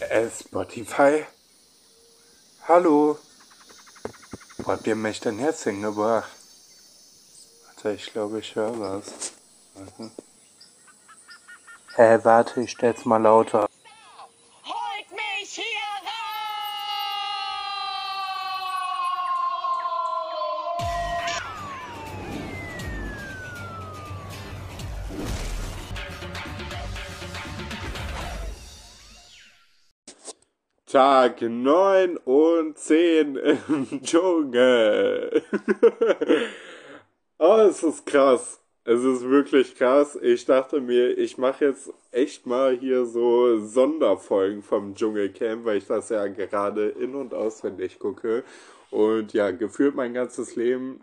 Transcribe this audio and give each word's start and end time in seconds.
Äh, 0.00 0.28
Spotify? 0.30 1.24
Hallo? 2.68 3.18
Wo 4.58 4.72
habt 4.72 4.86
ihr 4.86 4.96
mich 4.96 5.20
denn 5.20 5.38
jetzt 5.38 5.64
hingebracht? 5.64 6.30
Warte, 7.66 7.92
ich 7.92 8.12
glaube, 8.12 8.38
ich 8.38 8.54
höre 8.54 8.78
was. 8.80 9.32
Warte. 9.74 10.10
Hä, 11.96 12.18
warte, 12.24 12.60
ich 12.62 12.70
stell's 12.70 13.04
mal 13.04 13.22
lauter. 13.22 13.68
Tag 30.94 31.42
9 31.42 32.18
und 32.18 32.78
10 32.78 33.34
im 33.34 34.00
Dschungel. 34.00 35.42
oh, 37.40 37.56
es 37.68 37.82
ist 37.82 38.06
krass. 38.06 38.60
Es 38.84 39.02
ist 39.02 39.28
wirklich 39.28 39.74
krass. 39.74 40.16
Ich 40.22 40.44
dachte 40.44 40.80
mir, 40.80 41.18
ich 41.18 41.36
mache 41.36 41.64
jetzt 41.64 41.92
echt 42.12 42.46
mal 42.46 42.78
hier 42.78 43.06
so 43.06 43.58
Sonderfolgen 43.58 44.62
vom 44.62 44.94
Dschungelcamp, 44.94 45.64
weil 45.64 45.78
ich 45.78 45.86
das 45.88 46.10
ja 46.10 46.28
gerade 46.28 46.90
in- 46.90 47.16
und 47.16 47.34
auswendig 47.34 47.98
gucke. 47.98 48.44
Und 48.92 49.32
ja, 49.32 49.50
gefühlt 49.50 49.96
mein 49.96 50.14
ganzes 50.14 50.54
Leben 50.54 51.00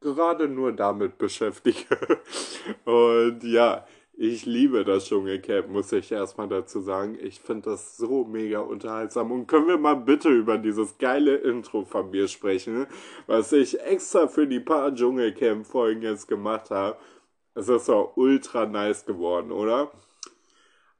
gerade 0.00 0.46
nur 0.46 0.72
damit 0.72 1.18
beschäftige. 1.18 1.98
Und 2.84 3.42
ja, 3.42 3.88
ich 4.14 4.44
liebe 4.46 4.84
das 4.84 5.06
Dschungelcamp, 5.06 5.68
muss 5.68 5.90
ich 5.92 6.12
erstmal 6.12 6.48
dazu 6.48 6.80
sagen. 6.80 7.18
Ich 7.20 7.40
finde 7.40 7.70
das 7.70 7.96
so 7.96 8.24
mega 8.24 8.60
unterhaltsam. 8.60 9.32
Und 9.32 9.46
können 9.46 9.66
wir 9.66 9.78
mal 9.78 9.94
bitte 9.94 10.28
über 10.28 10.58
dieses 10.58 10.98
geile 10.98 11.36
Intro 11.36 11.84
von 11.84 12.10
mir 12.10 12.28
sprechen, 12.28 12.86
was 13.26 13.52
ich 13.52 13.80
extra 13.80 14.28
für 14.28 14.46
die 14.46 14.60
paar 14.60 14.94
Dschungelcamp-Folgen 14.94 16.02
jetzt 16.02 16.28
gemacht 16.28 16.70
habe. 16.70 16.98
Es 17.54 17.68
ist 17.68 17.88
doch 17.88 18.16
ultra 18.16 18.66
nice 18.66 19.04
geworden, 19.06 19.50
oder? 19.50 19.90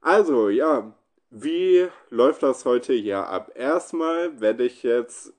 Also, 0.01 0.49
ja, 0.49 0.95
wie 1.31 1.89
läuft 2.11 2.43
das 2.43 2.65
heute 2.65 2.93
hier 2.93 3.27
ab? 3.29 3.53
Erstmal 3.55 4.41
werde 4.41 4.65
ich 4.65 4.83
jetzt 4.83 5.33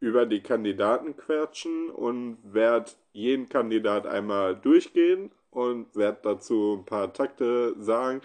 über 0.00 0.26
die 0.26 0.42
Kandidaten 0.42 1.16
quetschen 1.16 1.90
und 1.90 2.38
werde 2.42 2.90
jeden 3.12 3.48
Kandidat 3.48 4.06
einmal 4.06 4.56
durchgehen 4.56 5.30
und 5.52 5.94
werde 5.94 6.18
dazu 6.22 6.78
ein 6.78 6.84
paar 6.84 7.12
Takte 7.12 7.74
sagen, 7.78 8.20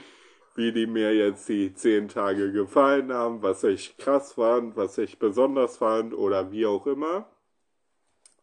wie 0.56 0.72
die 0.72 0.88
mir 0.88 1.14
jetzt 1.14 1.47
die 1.50 1.73
zehn 1.75 2.08
Tage 2.08 2.52
gefallen 2.52 3.14
haben, 3.14 3.44
was 3.44 3.64
ich 3.64 3.97
krass 3.97 4.34
fand, 4.34 4.75
was 4.75 4.97
ich 4.97 5.19
besonders 5.19 5.78
fand 5.78 6.16
oder 6.16 6.52
wie 6.52 6.66
auch 6.66 6.88
immer. 6.88 7.30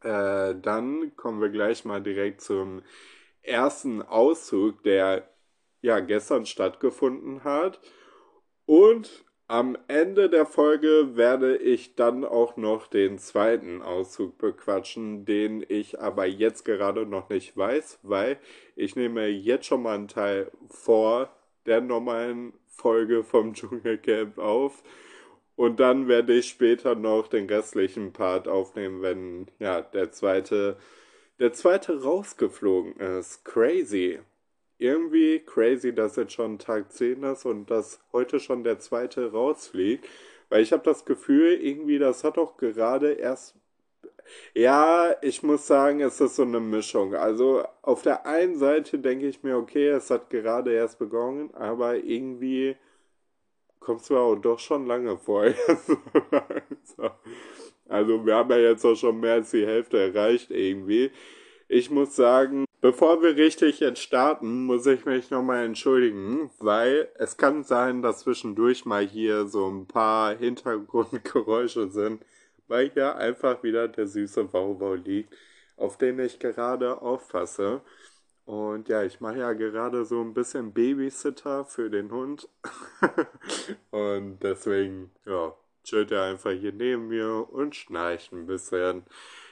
Äh, 0.03 0.55
dann 0.61 1.17
kommen 1.17 1.41
wir 1.41 1.49
gleich 1.49 1.85
mal 1.85 2.03
direkt 2.03 2.41
zum 2.43 2.83
ersten 3.43 4.03
Auszug, 4.03 4.83
der 4.85 5.29
ja 5.81 6.01
gestern 6.01 6.47
stattgefunden 6.47 7.43
hat. 7.43 7.81
Und 8.67 9.24
am 9.47 9.77
Ende 9.89 10.31
der 10.31 10.47
Folge 10.47 11.17
werde 11.17 11.57
ich 11.57 11.95
dann 11.97 12.25
auch 12.25 12.57
noch 12.57 12.87
den 12.87 13.19
zweiten 13.19 13.83
Auszug 13.83 14.39
bequatschen, 14.39 15.27
den 15.27 15.65
ich 15.69 16.01
aber 16.01 16.25
jetzt 16.25 16.65
gerade 16.65 17.05
noch 17.05 17.29
nicht 17.29 17.57
weiß, 17.57 17.99
weil 18.03 18.39
ich 18.75 18.97
nehme 18.97 19.27
jetzt 19.27 19.67
schon 19.67 19.83
mal 19.83 19.97
einen 19.97 20.09
Teil 20.09 20.51
vor 20.69 21.29
der 21.67 21.81
normalen 21.81 22.55
Folge 22.67 23.23
vom 23.23 23.53
Dschungelcamp 23.55 24.39
auf. 24.39 24.83
Und 25.57 25.79
dann 25.79 26.09
werde 26.09 26.35
ich 26.35 26.49
später 26.49 26.95
noch 26.95 27.29
den 27.29 27.47
restlichen 27.47 28.13
Part 28.13 28.49
aufnehmen, 28.49 29.03
wenn 29.03 29.47
ja 29.59 29.83
der 29.83 30.11
zweite, 30.11 30.79
der 31.39 31.53
zweite 31.53 32.03
rausgeflogen 32.03 32.97
ist. 32.97 33.45
Crazy 33.45 34.21
irgendwie 34.79 35.41
crazy, 35.41 35.95
dass 35.95 36.17
jetzt 36.17 36.33
schon 36.33 36.59
Tag 36.59 36.93
10 36.93 37.23
ist 37.25 37.45
und 37.45 37.71
dass 37.71 38.01
heute 38.13 38.41
schon 38.41 38.65
der 38.65 38.79
zweite 38.79 39.33
rausfliegt. 39.33 40.09
Weil 40.49 40.63
ich 40.63 40.73
habe 40.73 40.83
das 40.85 41.05
Gefühl, 41.05 41.53
irgendwie, 41.61 41.99
das 41.99 42.25
hat 42.25 42.37
doch 42.37 42.57
gerade 42.57 43.13
erst. 43.13 43.57
Ja, 44.55 45.17
ich 45.23 45.43
muss 45.43 45.67
sagen, 45.67 46.01
es 46.01 46.21
ist 46.21 46.37
so 46.37 46.43
eine 46.43 46.61
Mischung. 46.61 47.15
Also 47.15 47.65
auf 47.83 48.03
der 48.03 48.27
einen 48.27 48.57
Seite 48.57 48.99
denke 48.99 49.27
ich 49.27 49.43
mir, 49.43 49.57
okay, 49.57 49.89
es 49.89 50.11
hat 50.11 50.31
gerade 50.31 50.73
erst 50.73 50.99
begonnen, 50.99 51.53
aber 51.55 51.97
irgendwie 51.97 52.77
kommt 53.81 54.01
es 54.01 54.11
mir 54.11 54.19
auch 54.19 54.37
doch 54.37 54.59
schon 54.59 54.87
lange 54.87 55.19
vor. 55.19 55.45
also 57.89 58.25
wir 58.27 58.35
haben 58.35 58.51
ja 58.51 58.59
jetzt 58.59 58.85
auch 58.85 58.97
schon 58.97 59.21
mehr 59.21 59.35
als 59.35 59.51
die 59.51 59.67
Hälfte 59.67 59.99
erreicht 59.99 60.51
irgendwie. 60.51 61.11
Ich 61.69 61.91
muss 61.91 62.17
sagen, 62.17 62.65
bevor 62.85 63.23
wir 63.23 63.35
richtig 63.35 63.81
jetzt 63.81 64.03
starten, 64.03 64.67
muss 64.67 64.85
ich 64.85 65.07
mich 65.07 65.31
nochmal 65.31 65.65
entschuldigen, 65.65 66.51
weil 66.59 67.09
es 67.15 67.39
kann 67.39 67.65
sein, 67.65 68.03
dass 68.03 68.19
zwischendurch 68.19 68.85
mal 68.85 69.07
hier 69.07 69.47
so 69.47 69.71
ein 69.71 69.87
paar 69.87 70.37
Hintergrundgeräusche 70.37 71.89
sind, 71.89 72.23
weil 72.69 72.91
hier 72.91 73.17
einfach 73.17 73.63
wieder 73.63 73.89
der 73.89 74.07
süße 74.07 74.53
Wauwau 74.53 74.97
liegt, 74.97 75.35
auf 75.79 75.97
den 75.97 76.19
ich 76.19 76.39
gerade 76.39 77.01
aufpasse. 77.01 77.81
Und 78.45 78.91
ja, 78.91 79.03
ich 79.03 79.19
mache 79.19 79.39
ja 79.39 79.55
gerade 79.55 80.05
so 80.05 80.21
ein 80.21 80.35
bisschen 80.35 80.75
Babysitter 80.75 81.65
für 81.65 81.89
den 81.89 82.13
Hund. 82.13 82.51
und 83.93 84.41
deswegen, 84.43 85.11
ja, 85.25 85.55
chillt 85.85 86.11
er 86.11 86.25
einfach 86.25 86.53
hier 86.53 86.73
neben 86.73 87.09
mir 87.09 87.49
und 87.51 87.75
schnarcht 87.75 88.31
ein 88.35 88.45
bisschen. 88.47 89.05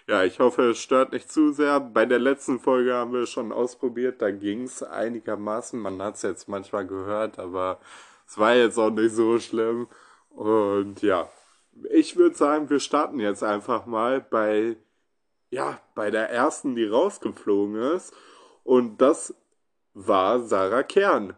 Ja, 0.09 0.25
ich 0.25 0.41
hoffe, 0.41 0.71
es 0.71 0.79
stört 0.79 1.13
nicht 1.13 1.31
zu 1.31 1.53
sehr. 1.53 1.79
Bei 1.79 2.07
der 2.07 2.19
letzten 2.19 2.59
Folge 2.59 2.95
haben 2.95 3.13
wir 3.13 3.27
schon 3.27 3.53
ausprobiert, 3.53 4.21
da 4.21 4.31
ging 4.31 4.65
es 4.65 4.83
einigermaßen. 4.83 5.79
Man 5.79 6.03
hat 6.03 6.17
es 6.17 6.23
jetzt 6.23 6.49
manchmal 6.49 6.87
gehört, 6.87 7.39
aber 7.39 7.79
es 8.27 8.37
war 8.39 8.55
jetzt 8.55 8.79
auch 8.79 8.91
nicht 8.91 9.15
so 9.15 9.39
schlimm. 9.39 9.89
Und 10.31 11.03
ja, 11.03 11.31
ich 11.91 12.17
würde 12.17 12.37
sagen, 12.37 12.69
wir 12.71 12.81
starten 12.81 13.21
jetzt 13.21 13.45
einfach 13.45 13.87
mal 13.87 14.21
bei, 14.21 14.77
ja, 15.51 15.81
bei 15.95 16.11
der 16.11 16.31
ersten, 16.31 16.75
die 16.75 16.87
rausgeflogen 16.87 17.77
ist. 17.95 18.13
Und 18.65 19.01
das 19.01 19.35
war 19.95 20.41
Sarah 20.41 20.83
Kern. 20.83 21.37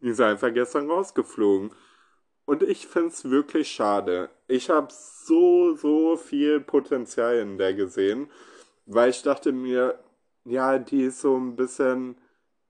Die 0.00 0.08
ist 0.08 0.20
einfach 0.20 0.52
gestern 0.52 0.90
rausgeflogen. 0.90 1.70
Und 2.44 2.62
ich 2.62 2.86
finde 2.86 3.08
es 3.08 3.30
wirklich 3.30 3.70
schade. 3.70 4.30
Ich 4.52 4.68
habe 4.68 4.88
so, 4.90 5.74
so 5.76 6.16
viel 6.18 6.60
Potenzial 6.60 7.36
in 7.38 7.56
der 7.56 7.72
gesehen, 7.72 8.30
weil 8.84 9.08
ich 9.08 9.22
dachte 9.22 9.50
mir, 9.50 9.98
ja, 10.44 10.78
die 10.78 11.04
ist 11.04 11.22
so 11.22 11.36
ein 11.38 11.56
bisschen 11.56 12.16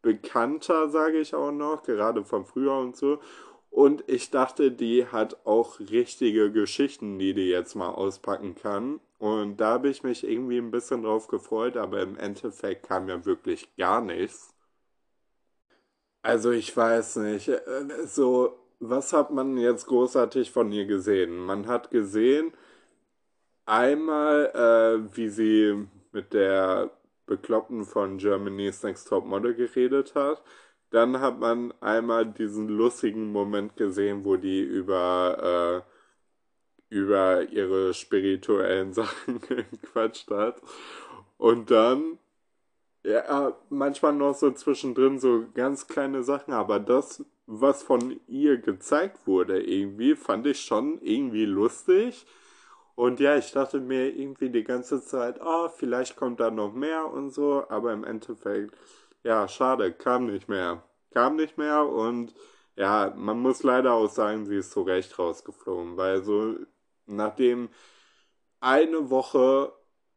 bekannter, 0.00 0.88
sage 0.90 1.18
ich 1.18 1.34
auch 1.34 1.50
noch, 1.50 1.82
gerade 1.82 2.24
von 2.24 2.44
früher 2.44 2.76
und 2.76 2.96
so. 2.96 3.18
Und 3.70 4.04
ich 4.06 4.30
dachte, 4.30 4.70
die 4.70 5.06
hat 5.06 5.44
auch 5.44 5.80
richtige 5.80 6.52
Geschichten, 6.52 7.18
die 7.18 7.34
die 7.34 7.48
jetzt 7.48 7.74
mal 7.74 7.90
auspacken 7.90 8.54
kann. 8.54 9.00
Und 9.18 9.56
da 9.56 9.72
habe 9.72 9.88
ich 9.88 10.04
mich 10.04 10.22
irgendwie 10.22 10.58
ein 10.58 10.70
bisschen 10.70 11.02
drauf 11.02 11.26
gefreut, 11.26 11.76
aber 11.76 12.00
im 12.02 12.16
Endeffekt 12.16 12.86
kam 12.86 13.08
ja 13.08 13.24
wirklich 13.24 13.74
gar 13.76 14.00
nichts. 14.00 14.54
Also 16.22 16.52
ich 16.52 16.76
weiß 16.76 17.16
nicht, 17.16 17.48
äh, 17.48 18.06
so 18.06 18.61
was 18.82 19.12
hat 19.12 19.30
man 19.30 19.56
jetzt 19.56 19.86
großartig 19.86 20.50
von 20.50 20.72
ihr 20.72 20.86
gesehen? 20.86 21.36
Man 21.36 21.66
hat 21.68 21.90
gesehen, 21.90 22.52
einmal, 23.64 24.46
äh, 24.54 25.16
wie 25.16 25.28
sie 25.28 25.86
mit 26.12 26.32
der 26.34 26.90
Bekloppten 27.26 27.84
von 27.84 28.18
Germany's 28.18 28.82
Next 28.82 29.08
Top 29.08 29.24
Model 29.24 29.54
geredet 29.54 30.14
hat. 30.14 30.42
Dann 30.90 31.20
hat 31.20 31.38
man 31.40 31.72
einmal 31.80 32.26
diesen 32.26 32.68
lustigen 32.68 33.32
Moment 33.32 33.76
gesehen, 33.76 34.24
wo 34.24 34.36
die 34.36 34.60
über, 34.62 35.84
äh, 36.90 36.94
über 36.94 37.48
ihre 37.50 37.94
spirituellen 37.94 38.92
Sachen 38.94 39.40
gequatscht 39.40 40.30
hat. 40.30 40.60
Und 41.38 41.70
dann, 41.70 42.18
ja, 43.04 43.56
manchmal 43.70 44.12
noch 44.14 44.34
so 44.34 44.50
zwischendrin 44.50 45.18
so 45.20 45.46
ganz 45.54 45.86
kleine 45.88 46.22
Sachen, 46.24 46.52
aber 46.52 46.80
das 46.80 47.24
was 47.46 47.82
von 47.82 48.20
ihr 48.26 48.58
gezeigt 48.58 49.26
wurde, 49.26 49.62
irgendwie, 49.62 50.14
fand 50.16 50.46
ich 50.46 50.60
schon 50.60 51.00
irgendwie 51.02 51.44
lustig. 51.44 52.26
Und 52.94 53.20
ja, 53.20 53.36
ich 53.36 53.52
dachte 53.52 53.80
mir 53.80 54.14
irgendwie 54.14 54.50
die 54.50 54.64
ganze 54.64 55.02
Zeit, 55.02 55.40
oh, 55.42 55.68
vielleicht 55.68 56.16
kommt 56.16 56.40
da 56.40 56.50
noch 56.50 56.72
mehr 56.72 57.10
und 57.10 57.30
so, 57.30 57.64
aber 57.68 57.92
im 57.92 58.04
Endeffekt, 58.04 58.74
ja, 59.24 59.48
schade, 59.48 59.92
kam 59.92 60.26
nicht 60.26 60.48
mehr. 60.48 60.82
Kam 61.12 61.36
nicht 61.36 61.58
mehr 61.58 61.86
und 61.86 62.34
ja, 62.76 63.12
man 63.16 63.40
muss 63.40 63.62
leider 63.62 63.92
auch 63.94 64.08
sagen, 64.08 64.46
sie 64.46 64.56
ist 64.56 64.72
zu 64.72 64.82
Recht 64.82 65.18
rausgeflogen, 65.18 65.96
weil 65.96 66.22
so 66.22 66.56
nachdem 67.06 67.68
eine 68.60 69.10
Woche 69.10 69.72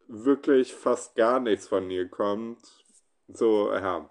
wirklich 0.07 0.73
fast 0.73 1.15
gar 1.15 1.39
nichts 1.39 1.67
von 1.67 1.89
ihr 1.89 2.07
kommt, 2.09 2.59
so, 3.27 3.71
ja, 3.73 4.09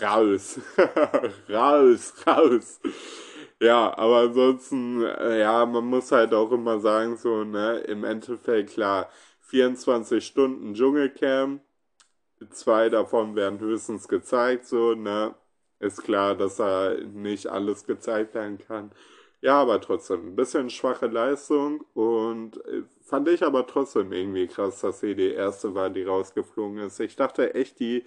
raus, 0.00 0.58
raus, 1.48 2.14
raus. 2.26 2.80
Ja, 3.60 3.96
aber 3.96 4.18
ansonsten, 4.28 5.02
äh, 5.02 5.40
ja, 5.40 5.64
man 5.66 5.84
muss 5.86 6.12
halt 6.12 6.34
auch 6.34 6.50
immer 6.52 6.80
sagen, 6.80 7.16
so, 7.16 7.44
ne, 7.44 7.78
im 7.80 8.04
Endeffekt, 8.04 8.70
klar, 8.70 9.08
24 9.40 10.24
Stunden 10.26 10.74
Dschungelcamp, 10.74 11.62
zwei 12.50 12.88
davon 12.90 13.36
werden 13.36 13.60
höchstens 13.60 14.08
gezeigt, 14.08 14.66
so, 14.66 14.94
ne, 14.94 15.34
ist 15.80 16.02
klar, 16.02 16.34
dass 16.36 16.56
da 16.56 16.94
nicht 17.12 17.46
alles 17.48 17.86
gezeigt 17.86 18.34
werden 18.34 18.58
kann. 18.58 18.92
Ja, 19.40 19.60
aber 19.60 19.80
trotzdem, 19.80 20.28
ein 20.28 20.36
bisschen 20.36 20.70
schwache 20.70 21.06
Leistung 21.06 21.82
und 21.94 22.56
äh, 22.66 22.84
fand 23.02 23.28
ich 23.28 23.42
aber 23.44 23.66
trotzdem 23.66 24.12
irgendwie 24.12 24.46
krass, 24.46 24.80
dass 24.80 25.00
sie 25.00 25.14
die 25.14 25.32
erste 25.32 25.74
war, 25.74 25.90
die 25.90 26.02
rausgeflogen 26.04 26.78
ist. 26.78 26.98
Ich 27.00 27.16
dachte 27.16 27.54
echt, 27.54 27.78
die 27.80 28.04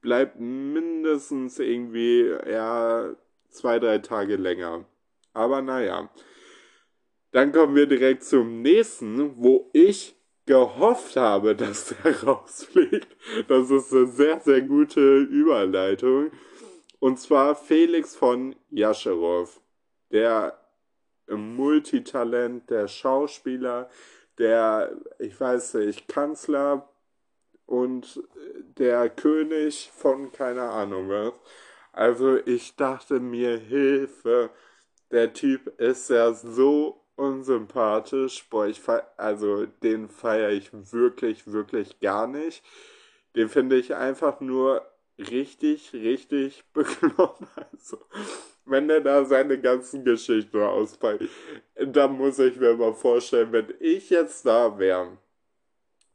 bleibt 0.00 0.38
mindestens 0.38 1.58
irgendwie, 1.58 2.30
ja, 2.50 3.14
zwei, 3.50 3.78
drei 3.78 3.98
Tage 3.98 4.36
länger. 4.36 4.84
Aber 5.32 5.62
naja. 5.62 6.10
Dann 7.32 7.52
kommen 7.52 7.74
wir 7.74 7.86
direkt 7.86 8.24
zum 8.24 8.62
nächsten, 8.62 9.36
wo 9.36 9.70
ich 9.72 10.16
gehofft 10.46 11.16
habe, 11.16 11.54
dass 11.56 11.94
der 12.02 12.22
rausfliegt. 12.24 13.16
Das 13.48 13.70
ist 13.70 13.92
eine 13.92 14.06
sehr, 14.06 14.40
sehr 14.40 14.62
gute 14.62 15.18
Überleitung. 15.18 16.30
Und 17.00 17.20
zwar 17.20 17.54
Felix 17.54 18.16
von 18.16 18.56
Jascherow, 18.70 19.60
der 20.10 20.58
Multitalent, 21.28 22.70
der 22.70 22.88
Schauspieler, 22.88 23.88
der, 24.38 24.96
ich 25.18 25.38
weiß 25.38 25.74
nicht, 25.74 26.08
Kanzler 26.08 26.88
und 27.68 28.22
der 28.78 29.10
König 29.10 29.90
von 29.94 30.32
keine 30.32 30.62
Ahnung 30.62 31.08
was. 31.08 31.32
Also 31.92 32.38
ich 32.46 32.76
dachte 32.76 33.20
mir, 33.20 33.58
Hilfe, 33.58 34.50
der 35.10 35.32
Typ 35.32 35.78
ist 35.78 36.08
ja 36.10 36.32
so 36.32 37.04
unsympathisch. 37.16 38.48
Boah, 38.48 38.66
ich 38.66 38.80
also 39.16 39.66
den 39.66 40.08
feiere 40.08 40.50
ich 40.50 40.70
wirklich, 40.92 41.50
wirklich 41.52 42.00
gar 42.00 42.26
nicht. 42.26 42.62
Den 43.36 43.48
finde 43.48 43.76
ich 43.76 43.94
einfach 43.94 44.40
nur 44.40 44.82
richtig, 45.18 45.92
richtig 45.92 46.64
bekloppt. 46.72 47.42
Also, 47.72 47.98
wenn 48.64 48.88
er 48.88 49.00
da 49.00 49.24
seine 49.24 49.60
ganzen 49.60 50.04
Geschichten 50.04 50.60
auspackt, 50.62 51.24
dann 51.76 52.16
muss 52.16 52.38
ich 52.38 52.56
mir 52.56 52.74
mal 52.76 52.94
vorstellen, 52.94 53.52
wenn 53.52 53.74
ich 53.80 54.10
jetzt 54.10 54.46
da 54.46 54.78
wäre 54.78 55.18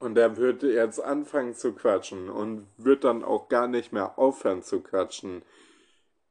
und 0.04 0.18
er 0.18 0.38
würde 0.38 0.72
jetzt 0.74 1.00
anfangen 1.00 1.56
zu 1.56 1.74
quatschen 1.74 2.30
und 2.30 2.68
wird 2.78 3.06
dann 3.06 3.24
auch 3.24 3.48
gar 3.48 3.68
nicht 3.68 3.94
mehr 3.94 4.20
aufhören 4.20 4.62
zu 4.62 4.82
quatschen. 4.82 5.44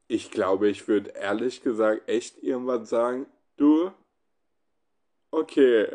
Ich 0.07 0.31
glaube, 0.31 0.69
ich 0.69 0.87
würde 0.87 1.09
ehrlich 1.11 1.63
gesagt 1.63 2.07
echt 2.07 2.43
irgendwann 2.43 2.85
sagen, 2.85 3.25
du, 3.57 3.91
okay, 5.31 5.87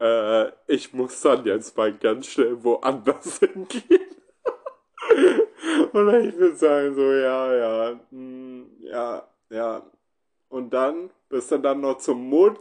äh, 0.00 0.52
ich 0.66 0.92
muss 0.92 1.20
dann 1.20 1.44
jetzt 1.46 1.76
mal 1.76 1.96
ganz 1.96 2.26
schnell 2.26 2.62
woanders 2.64 3.38
hingehen. 3.38 4.16
Oder 5.92 6.20
ich 6.20 6.36
würde 6.36 6.56
sagen 6.56 6.94
so, 6.94 7.12
ja, 7.12 7.54
ja, 7.54 7.92
mh, 7.92 8.00
hm, 8.10 8.70
ja, 8.80 9.28
ja. 9.50 9.86
Und 10.48 10.70
dann 10.70 11.10
bist 11.28 11.50
du 11.50 11.58
dann 11.58 11.80
noch 11.80 11.98
zum 11.98 12.28
Mond 12.28 12.58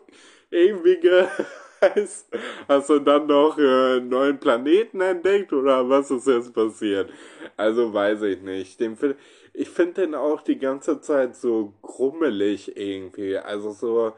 irgendwie 0.49 0.99
gereist. 1.79 2.27
Hast 2.67 2.89
du 2.89 2.99
dann 2.99 3.27
noch 3.27 3.57
äh, 3.57 3.99
neuen 3.99 4.39
Planeten 4.39 5.01
entdeckt 5.01 5.53
oder 5.53 5.89
was 5.89 6.11
ist 6.11 6.27
jetzt 6.27 6.53
passiert? 6.53 7.09
Also 7.55 7.93
weiß 7.93 8.23
ich 8.23 8.41
nicht. 8.41 8.79
Den 8.79 8.95
find, 8.95 9.15
ich 9.53 9.69
finde 9.69 10.01
den 10.01 10.15
auch 10.15 10.41
die 10.41 10.59
ganze 10.59 11.01
Zeit 11.01 11.35
so 11.35 11.73
grummelig 11.81 12.77
irgendwie. 12.77 13.37
Also 13.37 13.71
so, 13.71 14.13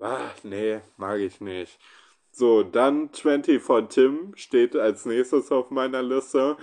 ach 0.00 0.34
nee, 0.42 0.80
mag 0.96 1.20
ich 1.20 1.40
nicht. 1.40 1.78
So, 2.32 2.62
dann 2.62 3.10
24 3.12 3.88
Tim 3.88 4.32
steht 4.36 4.76
als 4.76 5.04
nächstes 5.04 5.50
auf 5.52 5.70
meiner 5.70 6.02
Liste. 6.02 6.56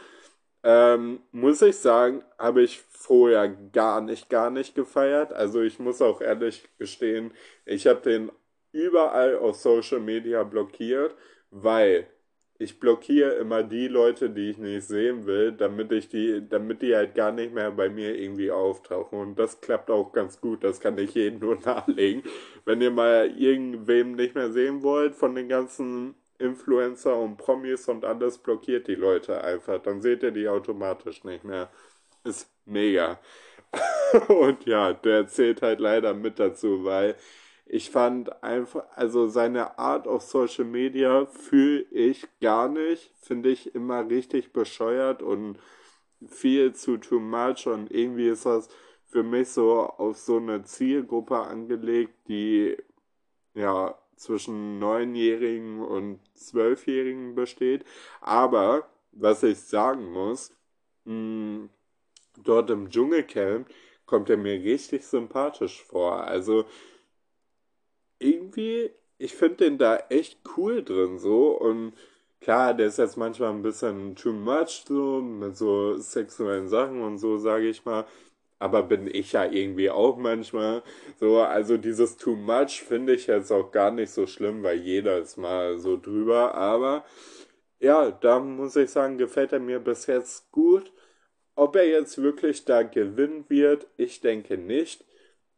Ähm, 0.64 1.22
muss 1.32 1.62
ich 1.62 1.78
sagen, 1.78 2.24
habe 2.38 2.64
ich 2.64 2.82
vorher 2.90 3.48
gar 3.72 4.02
nicht, 4.02 4.30
gar 4.30 4.50
nicht 4.50 4.76
gefeiert. 4.76 5.32
Also 5.34 5.62
ich 5.62 5.80
muss 5.80 6.02
auch 6.02 6.22
ehrlich 6.22 6.68
gestehen, 6.78 7.34
ich 7.66 7.88
habe 7.88 8.02
den 8.02 8.32
überall 8.72 9.38
auf 9.38 9.58
Social 9.58 10.00
Media 10.00 10.44
blockiert, 10.44 11.16
weil 11.52 12.08
ich 12.60 12.80
blockiere 12.80 13.34
immer 13.36 13.64
die 13.64 13.88
Leute, 13.88 14.30
die 14.30 14.50
ich 14.50 14.58
nicht 14.58 14.88
sehen 14.88 15.26
will, 15.28 15.52
damit 15.52 15.92
ich 15.92 16.10
die, 16.10 16.48
damit 16.48 16.82
die 16.82 16.96
halt 16.96 17.14
gar 17.14 17.32
nicht 17.32 17.54
mehr 17.54 17.72
bei 17.72 17.90
mir 17.90 18.18
irgendwie 18.18 18.52
auftauchen. 18.52 19.20
Und 19.20 19.40
das 19.40 19.62
klappt 19.62 19.92
auch 19.92 20.12
ganz 20.12 20.42
gut. 20.42 20.64
Das 20.64 20.80
kann 20.80 20.98
ich 20.98 21.14
jedem 21.14 21.40
nur 21.40 21.56
nahelegen. 21.66 22.24
Wenn 22.66 22.82
ihr 22.82 22.92
mal 22.92 23.32
irgendwem 23.38 24.14
nicht 24.14 24.34
mehr 24.36 24.52
sehen 24.52 24.82
wollt 24.82 25.16
von 25.16 25.36
den 25.36 25.50
ganzen 25.50 26.16
Influencer 26.40 27.18
und 27.18 27.38
Promis 27.38 27.88
und 27.88 28.06
alles 28.06 28.38
blockiert 28.40 28.88
die 28.88 28.96
Leute 28.96 29.44
einfach. 29.44 29.82
Dann 29.82 30.02
seht 30.02 30.24
ihr 30.24 30.32
die 30.32 30.48
automatisch 30.50 31.24
nicht 31.24 31.44
mehr. 31.44 31.70
Ist 32.24 32.50
mega. 32.66 33.20
und 34.30 34.66
ja, 34.66 34.94
der 34.94 35.28
zählt 35.28 35.62
halt 35.62 35.80
leider 35.80 36.14
mit 36.14 36.40
dazu, 36.40 36.84
weil 36.84 37.16
ich 37.70 37.90
fand 37.90 38.44
einfach, 38.44 38.86
also 38.96 39.28
seine 39.28 39.78
Art 39.78 40.08
auf 40.08 40.22
Social 40.24 40.66
Media 40.66 41.26
fühle 41.26 41.82
ich 41.92 42.28
gar 42.40 42.70
nicht. 42.70 43.12
Finde 43.22 43.50
ich 43.50 43.76
immer 43.76 44.10
richtig 44.10 44.54
bescheuert 44.54 45.22
und 45.22 45.60
viel 46.28 46.74
zu 46.74 46.98
too 46.98 47.20
much 47.20 47.68
und 47.68 47.92
irgendwie 47.92 48.30
ist 48.30 48.46
das 48.46 48.70
für 49.06 49.24
mich 49.24 49.50
so 49.50 49.82
auf 49.82 50.18
so 50.18 50.38
eine 50.38 50.64
Zielgruppe 50.64 51.38
angelegt, 51.38 52.14
die 52.28 52.78
ja 53.54 53.98
zwischen 54.16 54.80
Neunjährigen 54.80 55.82
und 55.82 56.20
Zwölfjährigen 56.36 57.36
besteht. 57.36 57.86
Aber 58.22 58.90
was 59.12 59.44
ich 59.44 59.60
sagen 59.60 60.12
muss, 60.12 60.52
mh, 61.06 61.14
hm, 61.14 61.70
dort 62.44 62.70
im 62.70 62.90
Dschungelcamp 62.90 63.68
kommt 64.06 64.30
er 64.30 64.38
mir 64.38 64.54
richtig 64.64 65.06
sympathisch 65.06 65.84
vor. 65.84 66.24
Also 66.24 66.66
irgendwie, 68.20 68.92
ich 69.18 69.34
finde 69.36 69.66
den 69.66 69.78
da 69.78 69.98
echt 70.10 70.40
cool 70.58 70.84
drin 70.84 71.20
so 71.20 71.50
und 71.58 71.94
klar, 72.42 72.74
der 72.74 72.88
ist 72.88 72.98
jetzt 72.98 73.18
manchmal 73.18 73.52
ein 73.52 73.64
bisschen 73.64 74.16
too 74.16 74.34
much 74.34 74.84
so 74.88 75.22
mit 75.22 75.58
so 75.58 75.98
sexuellen 75.98 76.68
Sachen 76.70 77.02
und 77.02 77.18
so, 77.20 77.38
sage 77.38 77.68
ich 77.70 77.86
mal 77.86 78.06
aber 78.60 78.84
bin 78.84 79.08
ich 79.08 79.34
ja 79.34 79.46
irgendwie 79.46 79.90
auch 79.90 80.18
manchmal 80.18 80.84
so. 81.20 81.40
Also 81.40 81.78
dieses 81.78 82.18
Too 82.18 82.36
Much 82.36 82.84
finde 82.84 83.14
ich 83.14 83.28
jetzt 83.28 83.52
auch 83.52 83.72
gar 83.72 83.92
nicht 83.92 84.12
so 84.12 84.28
schlimm, 84.28 84.64
weil 84.64 84.78
jeder 84.78 85.20
ist 85.20 85.38
mal 85.38 85.78
so 85.80 85.98
drüber. 85.98 86.56
Aber 86.56 87.06
ja, 87.80 88.12
da 88.12 88.40
muss 88.40 88.76
ich 88.76 88.90
sagen, 88.92 89.18
gefällt 89.18 89.54
er 89.54 89.60
mir 89.60 89.80
bis 89.80 90.08
jetzt 90.08 90.52
gut. 90.52 90.92
Ob 91.56 91.76
er 91.76 91.88
jetzt 91.88 92.22
wirklich 92.22 92.66
da 92.66 92.84
gewinnen 92.84 93.46
wird, 93.50 93.88
ich 93.98 94.22
denke 94.22 94.58
nicht. 94.58 95.06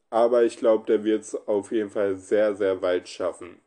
Aber 0.10 0.44
ich 0.44 0.58
glaube, 0.58 0.86
der 0.86 1.04
wird 1.04 1.22
es 1.22 1.36
auf 1.48 1.72
jeden 1.72 1.89
Fall 1.89 2.18
sehr, 2.18 2.56
sehr 2.56 2.82
weit 2.82 3.08
schaffen. 3.08 3.60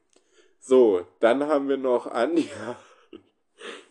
So, 0.59 1.07
dann 1.21 1.45
haben 1.45 1.69
wir 1.69 1.77
noch 1.77 2.07
Anja. 2.07 2.77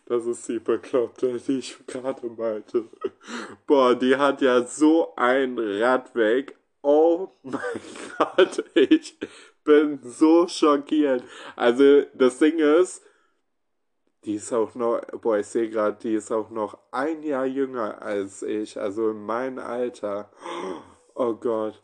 Das 0.06 0.26
ist 0.26 0.46
die 0.48 0.58
Bekloppte, 0.58 1.38
die 1.38 1.60
ich 1.60 1.78
gerade 1.86 2.26
meinte. 2.26 2.84
Boah, 3.66 3.94
die 3.94 4.16
hat 4.16 4.42
ja 4.42 4.62
so 4.66 5.14
ein 5.16 5.56
Rad 5.58 6.14
weg. 6.14 6.56
Oh 6.82 7.28
mein 7.42 7.60
Gott, 8.18 8.62
ich 8.74 9.16
bin 9.64 10.00
so 10.02 10.48
schockiert. 10.48 11.22
Also, 11.56 12.02
das 12.14 12.38
Ding 12.38 12.58
ist, 12.58 13.02
die 14.24 14.34
ist 14.34 14.52
auch 14.52 14.74
noch, 14.74 15.00
boah, 15.20 15.38
ich 15.38 15.46
sehe 15.46 15.70
gerade, 15.70 15.96
die 16.02 16.14
ist 16.14 16.30
auch 16.30 16.50
noch 16.50 16.78
ein 16.90 17.22
Jahr 17.22 17.46
jünger 17.46 18.02
als 18.02 18.42
ich, 18.42 18.78
also 18.78 19.10
in 19.10 19.24
meinem 19.24 19.58
Alter. 19.58 20.30
Oh 21.14 21.34
Gott. 21.34 21.80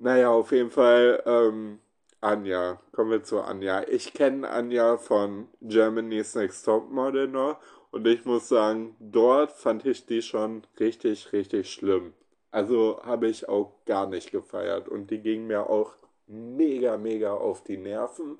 Naja, 0.00 0.30
auf 0.30 0.52
jeden 0.52 0.70
Fall, 0.70 1.22
ähm, 1.26 1.80
Anja. 2.20 2.80
Kommen 2.92 3.10
wir 3.10 3.22
zu 3.24 3.40
Anja. 3.40 3.82
Ich 3.88 4.12
kenne 4.12 4.48
Anja 4.48 4.96
von 4.96 5.48
Germany's 5.60 6.36
Next 6.36 6.64
Top 6.64 6.88
Model 6.90 7.26
noch 7.26 7.58
und 7.90 8.06
ich 8.06 8.24
muss 8.24 8.48
sagen, 8.48 8.94
dort 9.00 9.50
fand 9.52 9.84
ich 9.86 10.06
die 10.06 10.22
schon 10.22 10.62
richtig, 10.78 11.32
richtig 11.32 11.72
schlimm. 11.72 12.12
Also 12.52 13.00
habe 13.04 13.26
ich 13.28 13.48
auch 13.48 13.72
gar 13.86 14.06
nicht 14.06 14.30
gefeiert 14.30 14.88
und 14.88 15.10
die 15.10 15.18
ging 15.18 15.48
mir 15.48 15.68
auch 15.68 15.94
mega, 16.28 16.96
mega 16.96 17.32
auf 17.34 17.64
die 17.64 17.76
Nerven. 17.76 18.38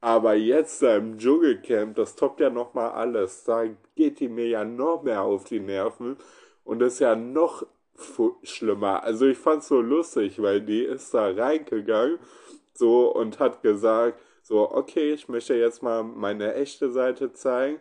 Aber 0.00 0.34
jetzt 0.34 0.82
da 0.82 0.96
im 0.96 1.18
Dschungelcamp, 1.18 1.96
das 1.96 2.14
toppt 2.14 2.40
ja 2.40 2.50
nochmal 2.50 2.90
alles. 2.90 3.44
Da 3.44 3.64
geht 3.96 4.20
die 4.20 4.28
mir 4.28 4.48
ja 4.48 4.64
noch 4.64 5.02
mehr 5.02 5.22
auf 5.22 5.44
die 5.44 5.60
Nerven 5.60 6.18
und 6.64 6.82
ist 6.82 7.00
ja 7.00 7.16
noch 7.16 7.66
schlimmer. 8.42 9.02
Also 9.02 9.26
ich 9.26 9.38
fand's 9.38 9.68
so 9.68 9.80
lustig, 9.80 10.40
weil 10.42 10.60
die 10.60 10.82
ist 10.82 11.12
da 11.14 11.30
reingegangen 11.30 12.18
so 12.74 13.12
und 13.14 13.38
hat 13.40 13.62
gesagt, 13.62 14.20
so, 14.42 14.70
okay, 14.70 15.12
ich 15.12 15.28
möchte 15.28 15.54
jetzt 15.54 15.82
mal 15.82 16.02
meine 16.04 16.54
echte 16.54 16.90
Seite 16.90 17.32
zeigen 17.32 17.80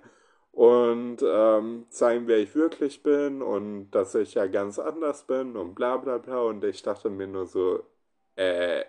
und 0.52 1.18
ähm, 1.24 1.86
zeigen, 1.90 2.28
wer 2.28 2.40
ich 2.40 2.56
wirklich 2.56 3.04
bin 3.04 3.42
und 3.42 3.92
dass 3.92 4.16
ich 4.16 4.34
ja 4.34 4.48
ganz 4.48 4.80
anders 4.80 5.24
bin 5.28 5.56
und 5.56 5.76
bla 5.76 5.98
bla 5.98 6.18
bla. 6.18 6.42
Und 6.42 6.64
ich 6.64 6.82
dachte 6.82 7.10
mir 7.10 7.28
nur 7.28 7.46
so, 7.46 7.84
äh, 8.36 8.84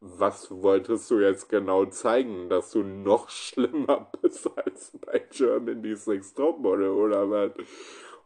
was 0.00 0.50
wolltest 0.50 1.10
du 1.10 1.20
jetzt 1.20 1.48
genau 1.48 1.86
zeigen, 1.86 2.48
dass 2.48 2.72
du 2.72 2.82
noch 2.82 3.30
schlimmer 3.30 4.10
bist 4.20 4.50
als 4.56 4.92
bei 5.00 5.20
Germany's 5.30 6.06
Next 6.08 6.36
Topmodel 6.36 6.90
oder 6.90 7.30
was? 7.30 7.52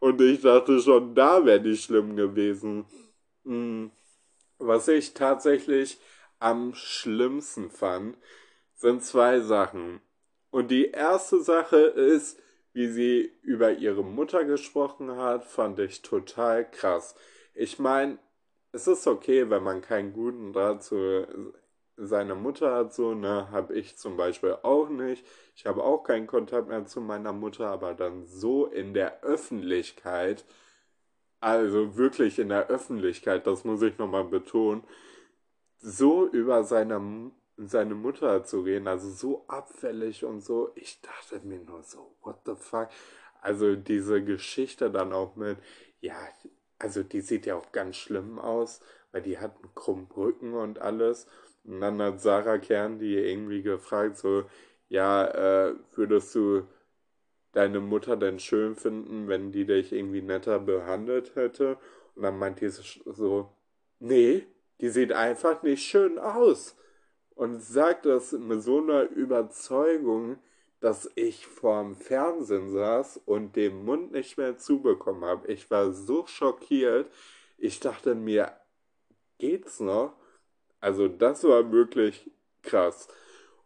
Und 0.06 0.20
ich 0.20 0.40
dachte 0.40 0.78
schon, 0.78 1.16
da 1.16 1.44
wäre 1.44 1.60
die 1.60 1.76
schlimm 1.76 2.14
gewesen. 2.14 2.84
Hm. 3.44 3.90
Was 4.56 4.86
ich 4.86 5.14
tatsächlich 5.14 5.98
am 6.38 6.74
schlimmsten 6.74 7.70
fand, 7.70 8.16
sind 8.76 9.02
zwei 9.02 9.40
Sachen. 9.40 10.00
Und 10.50 10.70
die 10.70 10.92
erste 10.92 11.42
Sache 11.42 11.78
ist, 11.78 12.38
wie 12.72 12.86
sie 12.86 13.32
über 13.42 13.72
ihre 13.72 14.04
Mutter 14.04 14.44
gesprochen 14.44 15.16
hat, 15.16 15.44
fand 15.44 15.80
ich 15.80 16.02
total 16.02 16.70
krass. 16.70 17.16
Ich 17.52 17.80
meine, 17.80 18.18
es 18.70 18.86
ist 18.86 19.08
okay, 19.08 19.50
wenn 19.50 19.64
man 19.64 19.80
keinen 19.80 20.12
guten 20.12 20.52
Draht 20.52 20.84
zu 20.84 21.26
seiner 21.96 22.34
Mutter 22.34 22.74
hat, 22.74 22.94
so, 22.94 23.14
ne, 23.14 23.50
habe 23.50 23.74
ich 23.74 23.96
zum 23.96 24.16
Beispiel 24.16 24.58
auch 24.62 24.88
nicht. 24.88 25.26
Ich 25.54 25.66
habe 25.66 25.82
auch 25.82 26.04
keinen 26.04 26.26
Kontakt 26.26 26.68
mehr 26.68 26.86
zu 26.86 27.00
meiner 27.00 27.32
Mutter, 27.32 27.68
aber 27.68 27.94
dann 27.94 28.26
so 28.26 28.66
in 28.66 28.94
der 28.94 29.22
Öffentlichkeit, 29.22 30.44
also 31.40 31.96
wirklich 31.96 32.38
in 32.38 32.48
der 32.50 32.68
Öffentlichkeit, 32.68 33.46
das 33.46 33.64
muss 33.64 33.82
ich 33.82 33.98
nochmal 33.98 34.24
betonen, 34.24 34.84
so 35.78 36.26
über 36.26 36.64
seine, 36.64 37.30
seine 37.56 37.94
Mutter 37.94 38.44
zu 38.44 38.60
reden, 38.60 38.88
also 38.88 39.10
so 39.10 39.44
abfällig 39.48 40.24
und 40.24 40.40
so, 40.42 40.72
ich 40.74 41.00
dachte 41.00 41.40
mir 41.46 41.60
nur 41.60 41.82
so, 41.82 42.16
what 42.22 42.40
the 42.46 42.54
fuck? 42.56 42.88
Also 43.40 43.76
diese 43.76 44.22
Geschichte 44.24 44.90
dann 44.90 45.12
auch 45.12 45.36
mit, 45.36 45.58
ja, 46.00 46.16
also 46.78 47.02
die 47.02 47.20
sieht 47.20 47.46
ja 47.46 47.56
auch 47.56 47.72
ganz 47.72 47.96
schlimm 47.96 48.38
aus, 48.38 48.80
weil 49.12 49.22
die 49.22 49.38
hat 49.38 49.56
einen 49.56 49.74
krummen 49.74 50.08
Rücken 50.14 50.54
und 50.54 50.80
alles. 50.80 51.26
Und 51.66 51.80
dann 51.80 52.00
hat 52.00 52.20
Sarah 52.20 52.58
Kern 52.58 52.98
die 52.98 53.16
irgendwie 53.16 53.62
gefragt, 53.62 54.18
so, 54.18 54.44
ja, 54.88 55.26
äh, 55.68 55.74
würdest 55.94 56.34
du 56.34 56.66
deine 57.52 57.80
Mutter 57.80 58.16
denn 58.16 58.38
schön 58.38 58.76
finden, 58.76 59.28
wenn 59.28 59.50
die 59.52 59.66
dich 59.66 59.92
irgendwie 59.92 60.22
netter 60.22 60.58
behandelt 60.58 61.34
hätte? 61.34 61.78
Und 62.14 62.22
dann 62.22 62.38
meint 62.38 62.60
die 62.60 62.68
so, 62.68 63.50
nee, 63.98 64.46
die 64.80 64.88
sieht 64.90 65.12
einfach 65.12 65.62
nicht 65.62 65.82
schön 65.82 66.18
aus. 66.18 66.76
Und 67.34 67.60
sagt 67.62 68.06
das 68.06 68.32
mit 68.32 68.62
so 68.62 68.78
einer 68.78 69.02
Überzeugung, 69.10 70.38
dass 70.80 71.10
ich 71.14 71.46
vorm 71.46 71.96
Fernsehen 71.96 72.70
saß 72.70 73.20
und 73.24 73.56
den 73.56 73.84
Mund 73.84 74.12
nicht 74.12 74.38
mehr 74.38 74.56
zubekommen 74.58 75.24
habe. 75.24 75.48
Ich 75.48 75.70
war 75.70 75.92
so 75.92 76.26
schockiert. 76.26 77.10
Ich 77.58 77.80
dachte 77.80 78.14
mir, 78.14 78.52
geht's 79.38 79.80
noch? 79.80 80.14
Also 80.86 81.08
das 81.08 81.42
war 81.42 81.72
wirklich 81.72 82.30
krass. 82.62 83.08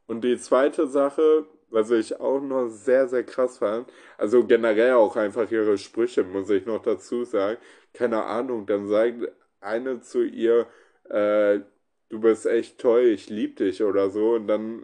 Und 0.07 0.23
die 0.23 0.39
zweite 0.39 0.87
Sache, 0.87 1.45
was 1.69 1.91
ich 1.91 2.19
auch 2.19 2.41
noch 2.41 2.69
sehr, 2.69 3.09
sehr 3.09 3.25
krass 3.25 3.59
fand, 3.59 3.93
also 4.17 4.47
generell 4.47 4.95
auch 4.95 5.17
einfach 5.17 5.50
ihre 5.50 5.77
Sprüche, 5.77 6.25
muss 6.25 6.49
ich 6.49 6.65
noch 6.65 6.81
dazu 6.81 7.25
sagen. 7.25 7.59
Keine 7.93 8.25
Ahnung, 8.25 8.65
dann 8.65 8.89
sagt 8.89 9.29
eine 9.61 10.00
zu 10.00 10.23
ihr, 10.23 10.67
äh, 11.11 11.61
du 12.09 12.21
bist 12.21 12.47
echt 12.47 12.79
toll, 12.79 13.03
ich 13.03 13.29
lieb 13.29 13.57
dich 13.57 13.83
oder 13.83 14.09
so. 14.09 14.37
Und 14.37 14.47
dann 14.47 14.83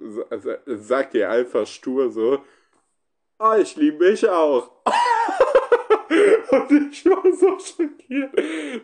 sagt 0.66 1.14
ihr 1.14 1.30
einfach 1.30 1.66
stur 1.66 2.10
so, 2.10 2.40
oh, 3.38 3.54
ich 3.58 3.76
lieb 3.76 3.98
mich 3.98 4.28
auch. 4.28 4.72
Und 6.50 6.70
ich 6.92 7.06
war 7.06 7.22
so 7.32 7.58
schockiert. 7.58 8.30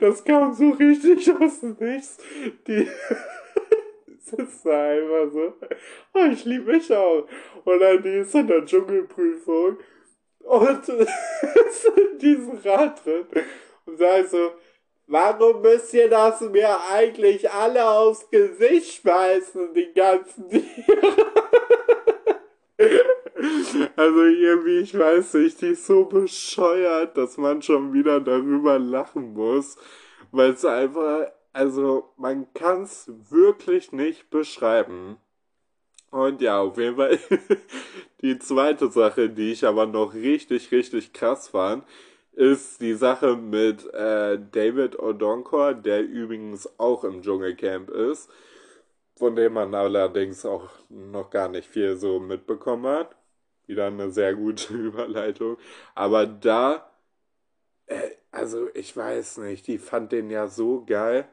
Das 0.01 0.25
kam 0.25 0.55
so 0.55 0.71
richtig 0.71 1.31
aus 1.39 1.61
dem 1.61 1.77
Nichts. 1.79 2.17
Die 2.67 2.89
das 4.37 4.65
war 4.65 4.89
einfach 4.89 5.33
so, 5.33 5.55
oh, 6.15 6.27
ich 6.33 6.45
lieb 6.45 6.67
mich 6.67 6.93
auch. 6.93 7.27
Und 7.65 7.79
dann 7.79 8.03
die 8.03 8.19
ist 8.19 8.35
in 8.35 8.47
der 8.47 8.65
Dschungelprüfung 8.65 9.79
und 10.41 10.89
ist 10.89 11.93
in 11.97 12.19
diesem 12.19 12.59
Rad 12.59 13.05
drin 13.05 13.27
und 13.87 13.99
sagt 13.99 14.31
so, 14.31 14.53
Warum 15.13 15.61
müsst 15.61 15.93
ihr 15.93 16.09
das 16.09 16.41
mir 16.41 16.75
eigentlich 16.91 17.51
alle 17.51 17.87
aufs 17.87 18.31
Gesicht 18.31 19.03
schmeißen, 19.03 19.75
die 19.75 19.93
ganzen 19.93 20.49
Tiere? 20.49 21.27
also 23.97 24.23
irgendwie, 24.23 24.79
ich 24.79 24.99
weiß 24.99 25.35
nicht, 25.35 25.61
die 25.61 25.69
ist 25.69 25.87
so 25.87 26.05
bescheuert, 26.05 27.17
dass 27.17 27.37
man 27.37 27.61
schon 27.61 27.93
wieder 27.93 28.21
darüber 28.21 28.79
lachen 28.79 29.35
muss, 29.35 29.77
weil 30.31 30.53
es 30.53 30.65
einfach, 30.65 31.31
also 31.53 32.13
man 32.17 32.53
kann 32.55 32.83
es 32.83 33.11
wirklich 33.31 33.93
nicht 33.93 34.31
beschreiben. 34.31 35.19
Und 36.11 36.43
ja, 36.43 36.61
auf 36.61 36.77
jeden 36.79 36.97
Fall 36.97 37.19
die 38.23 38.39
zweite 38.39 38.91
Sache, 38.91 39.31
die 39.31 39.53
ich 39.53 39.65
aber 39.65 39.87
noch 39.87 40.15
richtig, 40.15 40.71
richtig 40.73 41.13
krass 41.13 41.49
fand, 41.49 41.85
ist 42.33 42.81
die 42.81 42.95
Sache 42.95 43.37
mit 43.37 43.87
äh, 43.95 44.39
David 44.53 44.99
Odonkor, 44.99 45.75
der 45.75 46.03
übrigens 46.03 46.69
auch 46.79 47.05
im 47.05 47.23
Dschungelcamp 47.23 47.91
ist, 47.91 48.31
von 49.17 49.37
dem 49.37 49.55
man 49.55 49.75
allerdings 49.75 50.45
auch 50.47 50.71
noch 50.89 51.31
gar 51.31 51.49
nicht 51.49 51.69
viel 51.69 51.97
so 51.97 52.21
mitbekommen 52.21 52.87
hat. 52.87 53.17
Wieder 53.67 53.87
eine 53.87 54.11
sehr 54.11 54.35
gute 54.35 54.75
Überleitung. 54.75 55.57
Aber 55.95 56.27
da, 56.27 56.91
äh, 57.87 58.11
also 58.31 58.69
ich 58.75 58.97
weiß 58.97 59.39
nicht, 59.39 59.67
die 59.67 59.79
fand 59.79 60.13
den 60.13 60.31
ja 60.31 60.49
so 60.49 60.85
geil 60.85 61.29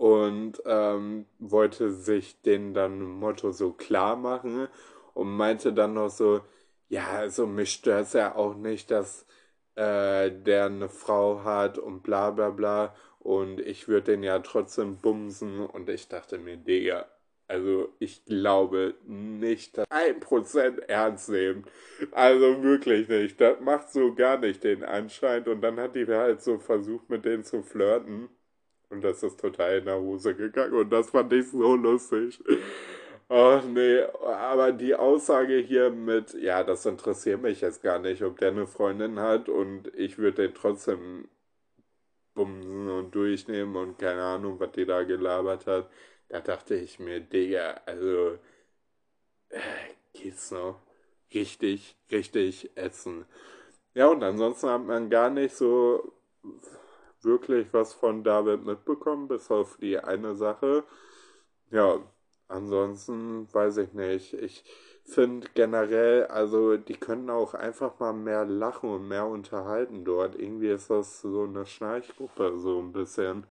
und 0.00 0.62
ähm, 0.64 1.26
wollte 1.40 1.90
sich 1.92 2.40
den 2.40 2.72
dann 2.72 3.02
Motto 3.02 3.52
so 3.52 3.72
klar 3.72 4.16
machen 4.16 4.66
und 5.12 5.28
meinte 5.28 5.74
dann 5.74 5.92
noch 5.92 6.08
so, 6.08 6.40
ja, 6.88 7.06
also 7.10 7.46
mich 7.46 7.72
stört 7.72 8.06
es 8.06 8.14
ja 8.14 8.34
auch 8.34 8.54
nicht, 8.54 8.90
dass 8.90 9.26
äh, 9.74 10.30
der 10.30 10.66
eine 10.66 10.88
Frau 10.88 11.44
hat 11.44 11.76
und 11.76 12.02
bla 12.02 12.30
bla 12.30 12.48
bla. 12.48 12.94
Und 13.18 13.60
ich 13.60 13.88
würde 13.88 14.12
den 14.12 14.22
ja 14.22 14.38
trotzdem 14.38 14.96
bumsen. 14.96 15.66
Und 15.66 15.90
ich 15.90 16.08
dachte 16.08 16.38
mir, 16.38 16.56
Digga, 16.56 17.04
also 17.46 17.90
ich 17.98 18.24
glaube 18.24 18.94
nicht, 19.06 19.76
dass 19.76 19.86
ein 19.90 20.18
Prozent 20.20 20.78
ernst 20.88 21.28
nehmen. 21.28 21.66
Also 22.12 22.62
wirklich 22.62 23.06
nicht. 23.08 23.38
Das 23.38 23.60
macht 23.60 23.90
so 23.90 24.14
gar 24.14 24.38
nicht 24.38 24.64
den 24.64 24.82
Anschein. 24.82 25.44
Und 25.46 25.60
dann 25.60 25.78
hat 25.78 25.94
die 25.94 26.06
halt 26.06 26.40
so 26.42 26.58
versucht, 26.58 27.10
mit 27.10 27.26
denen 27.26 27.44
zu 27.44 27.62
flirten. 27.62 28.30
Und 28.90 29.02
das 29.02 29.22
ist 29.22 29.40
total 29.40 29.78
in 29.78 29.84
der 29.86 30.00
Hose 30.00 30.34
gegangen. 30.34 30.74
Und 30.74 30.90
das 30.90 31.10
fand 31.10 31.32
ich 31.32 31.48
so 31.50 31.76
lustig. 31.76 32.42
Ach 33.28 33.62
nee, 33.64 34.02
aber 34.24 34.72
die 34.72 34.94
Aussage 34.96 35.58
hier 35.58 35.90
mit, 35.90 36.34
ja, 36.34 36.64
das 36.64 36.84
interessiert 36.84 37.40
mich 37.40 37.60
jetzt 37.60 37.82
gar 37.82 38.00
nicht, 38.00 38.22
ob 38.24 38.38
der 38.38 38.48
eine 38.50 38.66
Freundin 38.66 39.20
hat 39.20 39.48
und 39.48 39.86
ich 39.94 40.18
würde 40.18 40.48
den 40.48 40.54
trotzdem 40.54 41.28
bumsen 42.34 42.88
und 42.88 43.14
durchnehmen 43.14 43.76
und 43.76 43.98
keine 43.98 44.22
Ahnung, 44.22 44.58
was 44.58 44.72
die 44.72 44.84
da 44.86 45.04
gelabert 45.04 45.66
hat. 45.66 45.90
Da 46.28 46.40
dachte 46.40 46.74
ich 46.74 46.98
mir, 46.98 47.20
Digga, 47.20 47.80
also, 47.86 48.38
äh, 49.50 49.60
geht's 50.12 50.50
noch? 50.50 50.80
Richtig, 51.34 51.96
richtig 52.10 52.70
essen. 52.76 53.26
Ja, 53.94 54.08
und 54.08 54.22
ansonsten 54.22 54.68
hat 54.70 54.84
man 54.86 55.10
gar 55.10 55.30
nicht 55.30 55.56
so 55.56 56.12
wirklich 57.24 57.68
was 57.72 57.92
von 57.92 58.24
David 58.24 58.64
mitbekommen, 58.64 59.28
bis 59.28 59.50
auf 59.50 59.76
die 59.78 59.98
eine 59.98 60.34
Sache. 60.34 60.84
Ja, 61.70 62.00
Ansonsten 62.50 63.46
weiß 63.52 63.76
ich 63.76 63.92
nicht. 63.92 64.34
Ich 64.34 64.64
finde 65.04 65.46
generell, 65.54 66.26
also 66.26 66.76
die 66.76 66.96
können 66.96 67.30
auch 67.30 67.54
einfach 67.54 68.00
mal 68.00 68.12
mehr 68.12 68.44
lachen 68.44 68.90
und 68.90 69.06
mehr 69.06 69.26
unterhalten 69.26 70.04
dort. 70.04 70.34
Irgendwie 70.34 70.70
ist 70.70 70.90
das 70.90 71.20
so 71.20 71.44
eine 71.44 71.64
Schnarchgruppe, 71.64 72.58
so 72.58 72.80
ein 72.80 72.90
bisschen. 72.90 73.46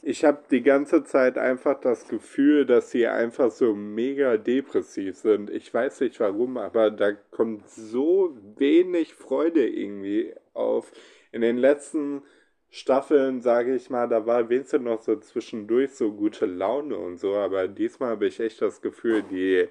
Ich 0.00 0.24
habe 0.24 0.44
die 0.50 0.62
ganze 0.62 1.04
Zeit 1.04 1.36
einfach 1.36 1.78
das 1.78 2.08
Gefühl, 2.08 2.64
dass 2.64 2.90
sie 2.90 3.06
einfach 3.06 3.50
so 3.50 3.74
mega 3.74 4.38
depressiv 4.38 5.18
sind. 5.18 5.50
Ich 5.50 5.72
weiß 5.72 6.00
nicht 6.00 6.18
warum, 6.18 6.56
aber 6.56 6.90
da 6.90 7.12
kommt 7.12 7.68
so 7.68 8.34
wenig 8.56 9.14
Freude 9.14 9.68
irgendwie 9.68 10.34
auf. 10.54 10.90
In 11.32 11.42
den 11.42 11.58
letzten 11.58 12.22
Staffeln, 12.70 13.40
sage 13.40 13.74
ich 13.74 13.90
mal, 13.90 14.08
da 14.08 14.26
war 14.26 14.48
wenigstens 14.48 14.82
noch 14.82 15.00
so 15.02 15.16
zwischendurch 15.16 15.92
so 15.92 16.12
gute 16.12 16.46
Laune 16.46 16.96
und 16.96 17.18
so, 17.18 17.34
aber 17.34 17.68
diesmal 17.68 18.10
habe 18.10 18.26
ich 18.26 18.40
echt 18.40 18.60
das 18.60 18.80
Gefühl, 18.82 19.22
die 19.22 19.68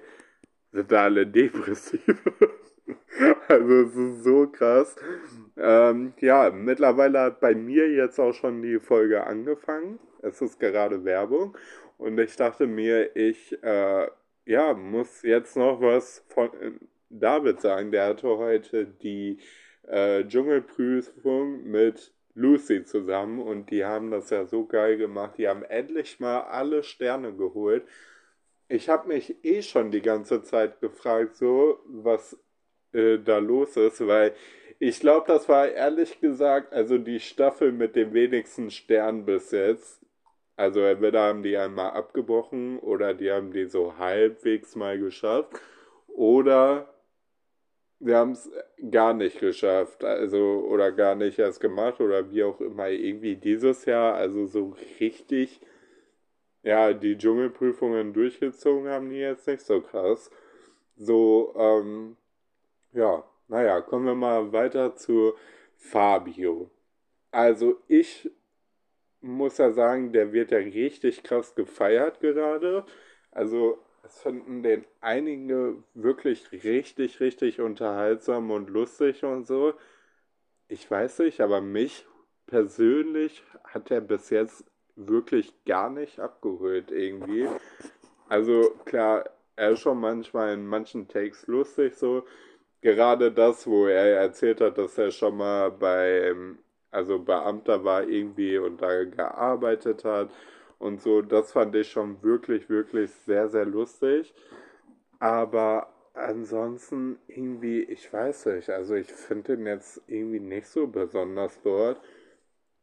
sind 0.72 0.92
alle 0.92 1.26
depressiv. 1.26 2.02
also 3.48 3.74
es 3.82 3.94
ist 3.96 4.24
so 4.24 4.46
krass. 4.48 4.96
Ähm, 5.56 6.14
ja, 6.20 6.50
mittlerweile 6.50 7.20
hat 7.20 7.40
bei 7.40 7.54
mir 7.54 7.90
jetzt 7.90 8.18
auch 8.18 8.32
schon 8.32 8.62
die 8.62 8.78
Folge 8.78 9.24
angefangen. 9.24 9.98
Es 10.22 10.42
ist 10.42 10.58
gerade 10.58 11.04
Werbung 11.04 11.56
und 11.98 12.18
ich 12.18 12.36
dachte 12.36 12.66
mir, 12.66 13.14
ich 13.16 13.62
äh, 13.62 14.08
ja, 14.46 14.74
muss 14.74 15.22
jetzt 15.22 15.56
noch 15.56 15.80
was 15.80 16.24
von 16.28 16.48
äh, 16.60 16.72
David 17.10 17.60
sagen. 17.60 17.90
Der 17.90 18.06
hatte 18.06 18.28
heute 18.28 18.86
die 18.86 19.38
äh, 19.86 20.24
Dschungelprüfung 20.24 21.64
mit 21.64 22.12
Lucy 22.36 22.84
zusammen 22.84 23.40
und 23.40 23.70
die 23.70 23.84
haben 23.84 24.10
das 24.10 24.30
ja 24.30 24.46
so 24.46 24.66
geil 24.66 24.98
gemacht. 24.98 25.38
Die 25.38 25.48
haben 25.48 25.62
endlich 25.64 26.20
mal 26.20 26.42
alle 26.42 26.82
Sterne 26.82 27.34
geholt. 27.34 27.84
ich 28.68 28.88
habe 28.88 29.08
mich 29.08 29.36
eh 29.44 29.62
schon 29.62 29.90
die 29.92 30.02
ganze 30.02 30.42
Zeit 30.42 30.80
gefragt, 30.80 31.36
so, 31.36 31.80
was 31.86 32.36
äh, 32.92 33.18
da 33.18 33.38
los 33.38 33.76
ist, 33.76 34.06
weil 34.06 34.34
ich 34.78 35.00
glaube, 35.00 35.26
das 35.28 35.48
war 35.48 35.68
ehrlich 35.68 36.20
gesagt, 36.20 36.72
also 36.72 36.98
die 36.98 37.20
Staffel 37.20 37.72
mit 37.72 37.96
dem 37.96 38.12
wenigsten 38.12 38.70
Stern 38.70 39.24
bis 39.24 39.50
jetzt. 39.52 40.00
Also 40.56 40.80
entweder 40.80 41.22
haben 41.22 41.42
die 41.42 41.56
einmal 41.56 41.92
abgebrochen 41.92 42.78
oder 42.80 43.14
die 43.14 43.30
haben 43.30 43.52
die 43.52 43.66
so 43.66 43.98
halbwegs 43.98 44.76
mal 44.76 44.98
geschafft. 44.98 45.52
Oder 46.08 46.88
wir 47.98 48.16
haben 48.16 48.32
es 48.32 48.50
gar 48.90 49.14
nicht 49.14 49.40
geschafft, 49.40 50.04
also 50.04 50.66
oder 50.68 50.92
gar 50.92 51.14
nicht 51.14 51.38
erst 51.38 51.60
gemacht 51.60 52.00
oder 52.00 52.30
wie 52.30 52.44
auch 52.44 52.60
immer 52.60 52.88
irgendwie 52.88 53.36
dieses 53.36 53.84
Jahr, 53.86 54.14
also 54.14 54.46
so 54.46 54.76
richtig, 55.00 55.60
ja, 56.62 56.92
die 56.92 57.16
Dschungelprüfungen 57.16 58.12
durchgezogen 58.12 58.88
haben 58.90 59.10
die 59.10 59.16
jetzt 59.16 59.46
nicht 59.46 59.62
so 59.62 59.80
krass. 59.80 60.30
So, 60.96 61.54
ähm, 61.56 62.16
ja, 62.92 63.24
naja, 63.48 63.80
kommen 63.80 64.06
wir 64.06 64.14
mal 64.14 64.52
weiter 64.52 64.96
zu 64.96 65.34
Fabio. 65.76 66.70
Also 67.30 67.80
ich 67.88 68.30
muss 69.20 69.58
ja 69.58 69.72
sagen, 69.72 70.12
der 70.12 70.32
wird 70.32 70.50
ja 70.50 70.58
richtig 70.58 71.22
krass 71.22 71.54
gefeiert 71.54 72.20
gerade. 72.20 72.84
Also 73.30 73.78
es 74.06 74.20
finden 74.20 74.62
den 74.62 74.84
einige 75.00 75.82
wirklich 75.94 76.50
richtig, 76.52 77.20
richtig 77.20 77.60
unterhaltsam 77.60 78.50
und 78.50 78.70
lustig 78.70 79.24
und 79.24 79.46
so. 79.46 79.74
Ich 80.68 80.90
weiß 80.90 81.20
nicht, 81.20 81.40
aber 81.40 81.60
mich 81.60 82.06
persönlich 82.46 83.42
hat 83.64 83.90
er 83.90 84.00
bis 84.00 84.30
jetzt 84.30 84.64
wirklich 84.94 85.52
gar 85.64 85.90
nicht 85.90 86.20
abgeholt 86.20 86.90
irgendwie. 86.90 87.48
Also 88.28 88.70
klar, 88.84 89.24
er 89.56 89.72
ist 89.72 89.80
schon 89.80 90.00
manchmal 90.00 90.54
in 90.54 90.66
manchen 90.66 91.08
Takes 91.08 91.46
lustig 91.46 91.94
so. 91.96 92.24
Gerade 92.80 93.32
das, 93.32 93.66
wo 93.66 93.86
er 93.86 94.20
erzählt 94.20 94.60
hat, 94.60 94.78
dass 94.78 94.96
er 94.98 95.10
schon 95.10 95.36
mal 95.36 95.70
beim, 95.70 96.58
also 96.90 97.18
Beamter 97.18 97.84
war 97.84 98.04
irgendwie 98.04 98.58
und 98.58 98.80
da 98.80 99.04
gearbeitet 99.04 100.04
hat 100.04 100.30
und 100.78 101.00
so. 101.00 101.22
Das 101.22 101.52
fand 101.52 101.74
ich 101.74 101.90
schon 101.90 102.22
wirklich, 102.22 102.68
wirklich 102.68 103.10
sehr, 103.10 103.48
sehr 103.48 103.64
lustig. 103.64 104.34
Aber 105.18 105.92
ansonsten 106.14 107.18
irgendwie, 107.28 107.82
ich 107.82 108.12
weiß 108.12 108.46
nicht, 108.46 108.70
also 108.70 108.94
ich 108.94 109.12
finde 109.12 109.56
den 109.56 109.66
jetzt 109.66 110.02
irgendwie 110.06 110.40
nicht 110.40 110.66
so 110.66 110.86
besonders 110.86 111.60
dort. 111.62 112.00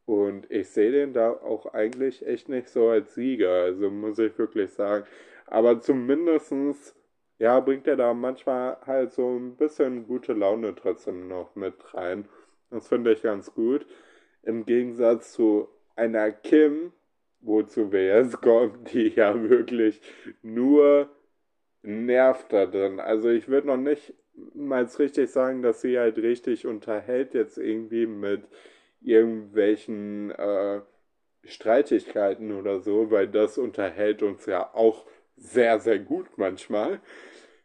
Und 0.05 0.49
ich 0.51 0.69
sehe 0.69 0.91
den 0.91 1.13
da 1.13 1.31
auch 1.31 1.73
eigentlich 1.73 2.25
echt 2.25 2.49
nicht 2.49 2.67
so 2.69 2.89
als 2.89 3.15
Sieger, 3.15 3.63
also 3.63 3.89
muss 3.89 4.19
ich 4.19 4.37
wirklich 4.37 4.71
sagen. 4.71 5.05
Aber 5.47 5.79
zumindestens, 5.79 6.95
ja, 7.39 7.59
bringt 7.59 7.87
er 7.87 7.95
da 7.95 8.13
manchmal 8.13 8.77
halt 8.85 9.13
so 9.13 9.37
ein 9.37 9.55
bisschen 9.55 10.05
gute 10.07 10.33
Laune 10.33 10.75
trotzdem 10.75 11.27
noch 11.27 11.55
mit 11.55 11.75
rein. 11.93 12.27
Das 12.69 12.87
finde 12.87 13.13
ich 13.13 13.21
ganz 13.21 13.53
gut. 13.53 13.85
Im 14.43 14.65
Gegensatz 14.65 15.31
zu 15.33 15.69
einer 15.95 16.31
Kim, 16.31 16.91
wozu 17.43 17.91
wir 17.91 18.05
jetzt 18.05 18.41
kommen, 18.41 18.83
die 18.91 19.09
ja 19.09 19.49
wirklich 19.49 20.01
nur 20.41 21.09
nervt 21.81 22.51
da 22.51 22.65
drin. 22.65 22.99
Also 22.99 23.29
ich 23.29 23.47
würde 23.47 23.67
noch 23.67 23.77
nicht 23.77 24.13
mal 24.53 24.85
richtig 24.85 25.29
sagen, 25.29 25.61
dass 25.61 25.81
sie 25.81 25.99
halt 25.99 26.17
richtig 26.17 26.65
unterhält 26.65 27.33
jetzt 27.33 27.57
irgendwie 27.57 28.07
mit 28.07 28.43
irgendwelchen 29.01 30.31
äh, 30.31 30.81
Streitigkeiten 31.43 32.53
oder 32.53 32.79
so, 32.79 33.11
weil 33.11 33.27
das 33.27 33.57
unterhält 33.57 34.23
uns 34.23 34.45
ja 34.45 34.73
auch 34.73 35.05
sehr, 35.35 35.79
sehr 35.79 35.99
gut 35.99 36.27
manchmal. 36.37 37.01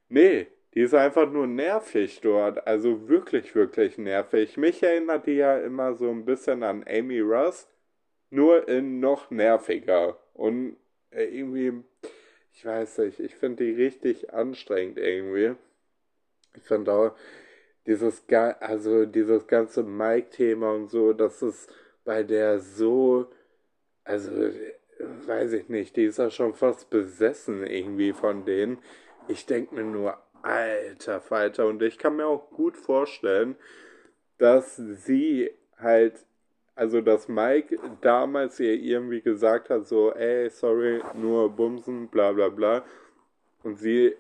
Nee, 0.09 0.49
die 0.75 0.81
ist 0.81 0.95
einfach 0.95 1.31
nur 1.31 1.47
nervig 1.47 2.21
dort. 2.21 2.67
Also 2.67 3.09
wirklich, 3.09 3.55
wirklich 3.55 3.99
nervig. 3.99 4.57
Mich 4.57 4.83
erinnert 4.83 5.27
die 5.27 5.33
ja 5.33 5.59
immer 5.59 5.95
so 5.95 6.11
ein 6.11 6.25
bisschen 6.25 6.63
an 6.63 6.85
Amy 6.89 7.21
Russ 7.21 7.69
nur 8.31 8.69
in 8.69 9.01
noch 9.01 9.31
nerviger. 9.31 10.19
Und 10.35 10.77
äh, 11.11 11.25
irgendwie, 11.25 11.85
ich 12.53 12.65
weiß 12.65 12.99
nicht, 12.99 13.21
ich 13.21 13.35
finde 13.35 13.65
die 13.65 13.73
richtig 13.73 14.33
anstrengend 14.33 14.99
irgendwie. 14.99 15.55
Ich 16.55 16.63
finde 16.63 16.93
auch 16.93 17.17
dieses, 17.87 18.25
also 18.61 19.07
dieses 19.07 19.47
ganze 19.47 19.83
Mike-Thema 19.83 20.73
und 20.73 20.91
so, 20.91 21.13
das 21.13 21.43
ist 21.43 21.73
bei 22.05 22.23
der 22.23 22.59
so, 22.61 23.31
also 24.05 24.31
weiß 25.27 25.53
ich 25.53 25.69
nicht, 25.69 25.97
die 25.97 26.05
ist 26.05 26.19
ja 26.19 26.31
schon 26.31 26.55
fast 26.55 26.91
besessen 26.91 27.67
irgendwie 27.67 28.13
von 28.13 28.45
denen. 28.45 28.79
Ich 29.29 29.47
denke 29.47 29.75
mir 29.75 29.85
nur, 29.85 30.19
alter 30.43 31.21
Falter, 31.21 31.67
und 31.67 31.83
ich 31.83 31.99
kann 31.99 32.17
mir 32.17 32.27
auch 32.27 32.51
gut 32.51 32.77
vorstellen, 32.77 33.57
dass 34.39 34.77
sie 34.77 35.51
halt 35.79 36.25
also 36.79 37.01
dass 37.01 37.27
Mike 37.29 37.77
damals 38.03 38.61
ihr 38.61 38.75
irgendwie 38.75 39.21
gesagt 39.21 39.69
hat, 39.69 39.89
so, 39.89 40.13
ey, 40.13 40.49
sorry, 40.49 41.03
nur 41.15 41.51
Bumsen, 41.51 42.07
bla 42.07 42.31
bla 42.31 42.49
bla. 42.51 42.85
Und 43.65 43.81
sie 43.81 44.15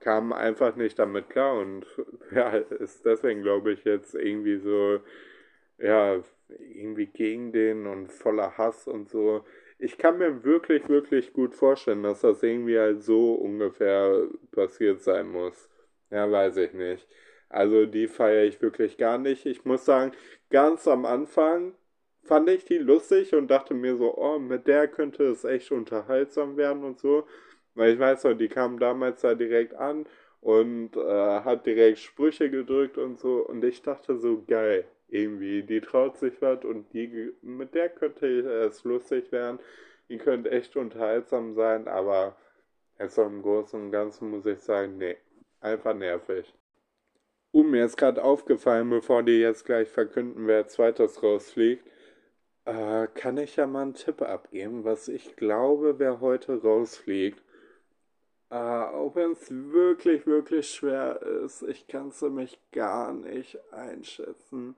kam 0.00 0.32
einfach 0.32 0.74
nicht 0.74 0.98
damit 0.98 1.30
klar 1.30 1.58
und 1.60 1.86
ja, 2.34 2.50
ist 2.56 3.06
deswegen, 3.06 3.42
glaube 3.42 3.72
ich, 3.72 3.84
jetzt 3.84 4.16
irgendwie 4.16 4.58
so, 4.58 4.98
ja, 5.78 6.20
irgendwie 6.48 7.06
gegen 7.06 7.52
den 7.52 7.86
und 7.86 8.12
voller 8.12 8.58
Hass 8.58 8.88
und 8.88 9.08
so. 9.08 9.44
Ich 9.78 9.96
kann 9.96 10.18
mir 10.18 10.42
wirklich, 10.42 10.88
wirklich 10.88 11.32
gut 11.32 11.54
vorstellen, 11.54 12.02
dass 12.02 12.22
das 12.22 12.42
irgendwie 12.42 12.78
halt 12.80 13.04
so 13.04 13.34
ungefähr 13.34 14.26
passiert 14.50 15.02
sein 15.02 15.28
muss. 15.28 15.68
Ja, 16.10 16.30
weiß 16.30 16.56
ich 16.56 16.72
nicht. 16.72 17.06
Also 17.50 17.84
die 17.84 18.06
feiere 18.08 18.44
ich 18.44 18.62
wirklich 18.62 18.96
gar 18.96 19.18
nicht. 19.18 19.44
Ich 19.44 19.64
muss 19.64 19.84
sagen, 19.84 20.12
ganz 20.50 20.88
am 20.88 21.04
Anfang 21.04 21.74
fand 22.22 22.48
ich 22.48 22.64
die 22.64 22.78
lustig 22.78 23.34
und 23.34 23.50
dachte 23.50 23.74
mir 23.74 23.96
so, 23.96 24.16
oh, 24.16 24.38
mit 24.38 24.66
der 24.66 24.88
könnte 24.88 25.24
es 25.24 25.44
echt 25.44 25.72
unterhaltsam 25.72 26.56
werden 26.56 26.84
und 26.84 27.00
so. 27.00 27.26
Weil 27.74 27.94
ich 27.94 27.98
weiß 27.98 28.24
noch, 28.24 28.34
die 28.34 28.48
kam 28.48 28.78
damals 28.78 29.22
da 29.22 29.34
direkt 29.34 29.74
an 29.74 30.06
und 30.40 30.96
äh, 30.96 31.40
hat 31.40 31.66
direkt 31.66 31.98
Sprüche 31.98 32.50
gedrückt 32.50 32.98
und 32.98 33.18
so. 33.18 33.46
Und 33.46 33.64
ich 33.64 33.82
dachte 33.82 34.16
so, 34.16 34.42
geil, 34.46 34.84
irgendwie, 35.08 35.62
die 35.62 35.80
traut 35.80 36.16
sich 36.18 36.40
was 36.40 36.64
und 36.64 36.92
die, 36.94 37.32
mit 37.42 37.74
der 37.74 37.88
könnte 37.88 38.26
es 38.28 38.84
lustig 38.84 39.32
werden. 39.32 39.58
Die 40.08 40.18
könnte 40.18 40.50
echt 40.50 40.76
unterhaltsam 40.76 41.54
sein, 41.54 41.88
aber 41.88 42.36
jetzt 42.98 43.18
im 43.18 43.42
Großen 43.42 43.80
und 43.80 43.92
Ganzen 43.92 44.30
muss 44.30 44.46
ich 44.46 44.60
sagen, 44.60 44.98
nee, 44.98 45.16
einfach 45.60 45.94
nervig. 45.94 46.52
Uh, 47.52 47.62
mir 47.64 47.84
ist 47.84 47.96
gerade 47.96 48.22
aufgefallen, 48.22 48.90
bevor 48.90 49.22
die 49.22 49.38
jetzt 49.40 49.64
gleich 49.64 49.88
verkünden, 49.88 50.46
wer 50.46 50.68
zweites 50.68 51.22
rausfliegt, 51.22 51.84
äh, 52.64 53.08
kann 53.14 53.38
ich 53.38 53.56
ja 53.56 53.66
mal 53.66 53.82
einen 53.82 53.94
Tipp 53.94 54.22
abgeben, 54.22 54.84
was 54.84 55.08
ich 55.08 55.36
glaube, 55.36 55.98
wer 55.98 56.20
heute 56.20 56.62
rausfliegt. 56.62 57.42
Äh, 58.50 58.54
auch 58.56 59.14
wenn 59.16 59.32
es 59.32 59.50
wirklich, 59.50 60.26
wirklich 60.26 60.70
schwer 60.70 61.22
ist, 61.22 61.62
ich 61.62 61.86
kann 61.88 62.08
es 62.08 62.20
mich 62.22 62.58
gar 62.72 63.12
nicht 63.12 63.58
einschätzen. 63.72 64.76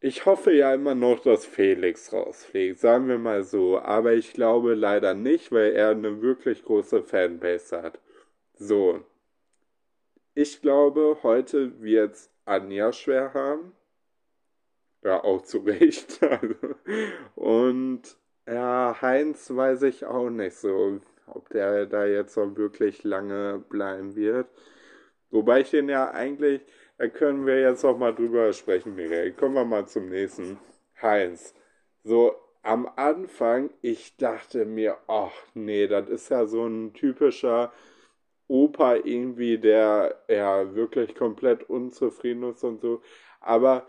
Ich 0.00 0.26
hoffe 0.26 0.52
ja 0.52 0.74
immer 0.74 0.94
noch, 0.94 1.20
dass 1.20 1.46
Felix 1.46 2.12
rausfliegt, 2.12 2.78
sagen 2.78 3.08
wir 3.08 3.18
mal 3.18 3.42
so, 3.42 3.78
aber 3.80 4.12
ich 4.12 4.32
glaube 4.34 4.74
leider 4.74 5.14
nicht, 5.14 5.50
weil 5.50 5.72
er 5.72 5.90
eine 5.90 6.20
wirklich 6.22 6.62
große 6.64 7.02
Fanbase 7.02 7.82
hat. 7.82 8.00
So, 8.54 9.00
ich 10.34 10.60
glaube, 10.62 11.18
heute 11.22 11.80
wird 11.82 12.16
Anja 12.44 12.92
schwer 12.92 13.34
haben. 13.34 13.72
Ja, 15.02 15.22
auch 15.22 15.42
zu 15.42 15.58
Recht. 15.58 16.20
Und 17.34 18.02
ja, 18.46 18.96
Heinz 19.00 19.50
weiß 19.54 19.82
ich 19.82 20.04
auch 20.04 20.30
nicht 20.30 20.56
so, 20.56 21.00
ob 21.26 21.48
der 21.50 21.86
da 21.86 22.06
jetzt 22.06 22.34
so 22.34 22.56
wirklich 22.56 23.04
lange 23.04 23.62
bleiben 23.68 24.16
wird. 24.16 24.48
Wobei 25.30 25.60
ich 25.60 25.70
den 25.70 25.88
ja 25.88 26.10
eigentlich, 26.10 26.62
da 26.98 27.08
können 27.08 27.46
wir 27.46 27.60
jetzt 27.60 27.84
auch 27.84 27.98
mal 27.98 28.14
drüber 28.14 28.52
sprechen, 28.52 28.94
Michael. 28.94 29.32
Kommen 29.32 29.54
wir 29.54 29.64
mal 29.64 29.86
zum 29.86 30.08
nächsten. 30.08 30.58
Heinz. 31.02 31.54
So, 32.02 32.34
am 32.62 32.88
Anfang, 32.96 33.70
ich 33.82 34.16
dachte 34.16 34.64
mir, 34.64 34.96
ach 35.06 35.32
nee, 35.54 35.86
das 35.86 36.08
ist 36.08 36.30
ja 36.30 36.46
so 36.46 36.66
ein 36.66 36.94
typischer 36.94 37.72
Opa 38.48 38.96
irgendwie, 38.96 39.58
der 39.58 40.22
ja 40.28 40.74
wirklich 40.74 41.14
komplett 41.14 41.68
unzufrieden 41.68 42.44
ist 42.44 42.64
und 42.64 42.80
so. 42.80 43.00
Aber 43.40 43.86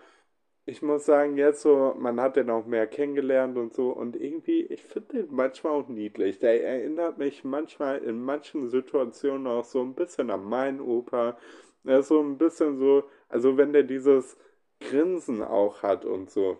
ich 0.65 0.81
muss 0.81 1.05
sagen, 1.05 1.37
jetzt 1.37 1.61
so, 1.61 1.95
man 1.97 2.19
hat 2.19 2.37
den 2.37 2.49
auch 2.49 2.65
mehr 2.65 2.87
kennengelernt 2.87 3.57
und 3.57 3.73
so. 3.73 3.91
Und 3.91 4.15
irgendwie, 4.15 4.63
ich 4.63 4.83
finde 4.83 5.23
den 5.23 5.35
manchmal 5.35 5.73
auch 5.73 5.87
niedlich. 5.89 6.39
Der 6.39 6.63
erinnert 6.63 7.17
mich 7.19 7.43
manchmal 7.43 7.99
in 7.99 8.23
manchen 8.23 8.69
Situationen 8.69 9.47
auch 9.47 9.65
so 9.65 9.81
ein 9.81 9.93
bisschen 9.95 10.31
an 10.31 10.43
meinen 10.45 10.81
Opa. 10.81 11.37
Er 11.83 11.99
ist 11.99 12.07
so 12.09 12.19
ein 12.21 12.37
bisschen 12.37 12.79
so, 12.79 13.03
also 13.29 13.57
wenn 13.57 13.73
der 13.73 13.83
dieses 13.83 14.37
Grinsen 14.79 15.43
auch 15.43 15.83
hat 15.83 16.05
und 16.05 16.31
so. 16.31 16.59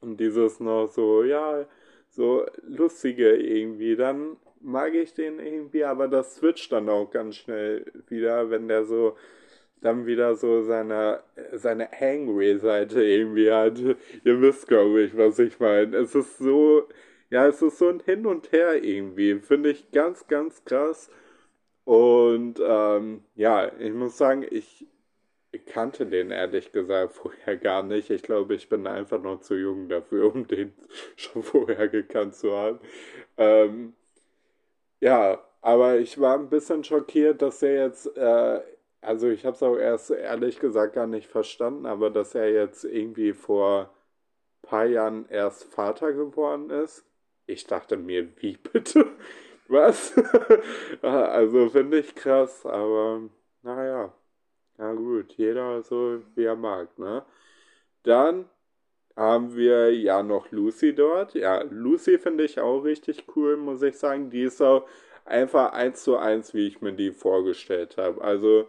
Und 0.00 0.20
dieses 0.20 0.60
noch 0.60 0.86
so, 0.88 1.24
ja, 1.24 1.66
so 2.18 2.44
lustige 2.66 3.36
irgendwie. 3.36 3.94
Dann 3.96 4.36
mag 4.60 4.92
ich 4.94 5.14
den 5.14 5.38
irgendwie, 5.38 5.84
aber 5.84 6.08
das 6.08 6.34
switcht 6.36 6.72
dann 6.72 6.88
auch 6.88 7.10
ganz 7.10 7.36
schnell 7.36 7.86
wieder, 8.08 8.50
wenn 8.50 8.66
der 8.68 8.84
so 8.84 9.16
dann 9.80 10.06
wieder 10.06 10.34
so 10.34 10.62
seine, 10.62 11.22
seine 11.52 11.88
Angry-Seite 11.92 13.04
irgendwie 13.04 13.52
hat. 13.52 13.78
Ihr 14.24 14.40
wisst, 14.40 14.66
glaube 14.66 15.02
ich, 15.02 15.16
was 15.16 15.38
ich 15.38 15.60
meine. 15.60 15.96
Es 15.98 16.16
ist 16.16 16.38
so, 16.38 16.88
ja, 17.30 17.46
es 17.46 17.62
ist 17.62 17.78
so 17.78 17.88
ein 17.88 18.00
Hin 18.00 18.26
und 18.26 18.50
Her 18.50 18.82
irgendwie. 18.82 19.38
Finde 19.38 19.70
ich 19.70 19.92
ganz, 19.92 20.26
ganz 20.26 20.64
krass. 20.64 21.10
Und 21.84 22.60
ähm, 22.60 23.22
ja, 23.36 23.70
ich 23.78 23.92
muss 23.92 24.18
sagen, 24.18 24.44
ich, 24.50 24.86
ich 25.52 25.64
kannte 25.66 26.06
den 26.06 26.30
ehrlich 26.30 26.72
gesagt 26.72 27.12
vorher 27.14 27.56
gar 27.56 27.82
nicht. 27.82 28.10
Ich 28.10 28.22
glaube, 28.22 28.54
ich 28.54 28.68
bin 28.68 28.86
einfach 28.86 29.20
noch 29.20 29.40
zu 29.40 29.54
jung 29.56 29.88
dafür, 29.88 30.34
um 30.34 30.46
den 30.46 30.74
schon 31.16 31.42
vorher 31.42 31.88
gekannt 31.88 32.34
zu 32.34 32.52
haben. 32.52 32.80
Ähm, 33.36 33.94
ja, 35.00 35.42
aber 35.60 35.98
ich 35.98 36.20
war 36.20 36.38
ein 36.38 36.50
bisschen 36.50 36.84
schockiert, 36.84 37.42
dass 37.42 37.62
er 37.62 37.86
jetzt, 37.86 38.06
äh, 38.16 38.60
also 39.00 39.28
ich 39.28 39.44
habe 39.44 39.56
es 39.56 39.62
auch 39.62 39.76
erst 39.76 40.10
ehrlich 40.10 40.58
gesagt 40.60 40.94
gar 40.94 41.06
nicht 41.06 41.28
verstanden, 41.28 41.86
aber 41.86 42.10
dass 42.10 42.34
er 42.34 42.50
jetzt 42.50 42.84
irgendwie 42.84 43.32
vor 43.32 43.94
ein 44.62 44.68
paar 44.68 44.86
Jahren 44.86 45.26
erst 45.28 45.64
Vater 45.64 46.12
geworden 46.12 46.70
ist. 46.70 47.04
Ich 47.46 47.66
dachte 47.66 47.96
mir, 47.96 48.28
wie 48.40 48.56
bitte? 48.72 49.06
Was? 49.68 50.14
also 51.02 51.68
finde 51.70 51.98
ich 51.98 52.14
krass, 52.14 52.64
aber. 52.66 53.28
Na 54.78 54.92
gut, 54.94 55.32
jeder 55.36 55.82
so 55.82 56.22
wie 56.34 56.44
er 56.44 56.56
mag, 56.56 56.98
ne? 56.98 57.24
Dann 58.04 58.48
haben 59.16 59.56
wir 59.56 59.94
ja 59.94 60.22
noch 60.22 60.50
Lucy 60.52 60.94
dort. 60.94 61.34
Ja, 61.34 61.62
Lucy 61.70 62.18
finde 62.18 62.44
ich 62.44 62.60
auch 62.60 62.80
richtig 62.84 63.26
cool, 63.36 63.56
muss 63.56 63.82
ich 63.82 63.98
sagen. 63.98 64.30
Die 64.30 64.42
ist 64.44 64.62
auch 64.62 64.88
einfach 65.24 65.72
eins 65.72 66.04
zu 66.04 66.16
eins, 66.18 66.54
wie 66.54 66.68
ich 66.68 66.80
mir 66.82 66.92
die 66.94 67.12
vorgestellt 67.12 67.96
habe. 67.98 68.22
Also 68.22 68.68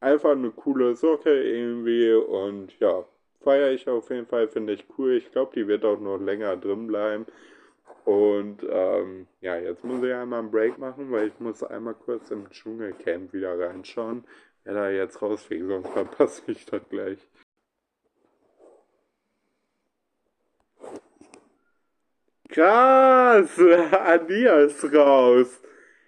einfach 0.00 0.32
eine 0.32 0.50
coole 0.52 0.96
Socke 0.96 1.42
irgendwie 1.42 2.12
und 2.14 2.78
ja, 2.80 3.04
feiere 3.42 3.72
ich 3.72 3.88
auf 3.88 4.10
jeden 4.10 4.26
Fall, 4.26 4.48
finde 4.48 4.74
ich 4.74 4.86
cool. 4.98 5.12
Ich 5.14 5.32
glaube, 5.32 5.52
die 5.54 5.68
wird 5.68 5.84
auch 5.84 6.00
noch 6.00 6.18
länger 6.18 6.56
drin 6.56 6.86
bleiben. 6.88 7.26
Und 8.04 8.64
ähm, 8.70 9.26
ja, 9.40 9.56
jetzt 9.58 9.84
muss 9.84 10.02
ich 10.02 10.12
einmal 10.14 10.40
einen 10.40 10.50
Break 10.50 10.78
machen, 10.78 11.10
weil 11.10 11.28
ich 11.28 11.40
muss 11.40 11.62
einmal 11.62 11.94
kurz 11.94 12.30
im 12.30 12.48
Dschungelcamp 12.50 13.32
wieder 13.32 13.58
reinschauen, 13.58 14.24
wer 14.66 14.74
da 14.74 14.90
jetzt 14.90 15.22
rausfliegt, 15.22 15.66
sonst 15.66 15.88
verpasse 15.90 16.42
ich 16.48 16.66
das 16.66 16.82
gleich. 16.88 17.18
Krass! 22.48 23.58
Ania 23.92 24.60
ist 24.60 24.84
raus. 24.92 25.60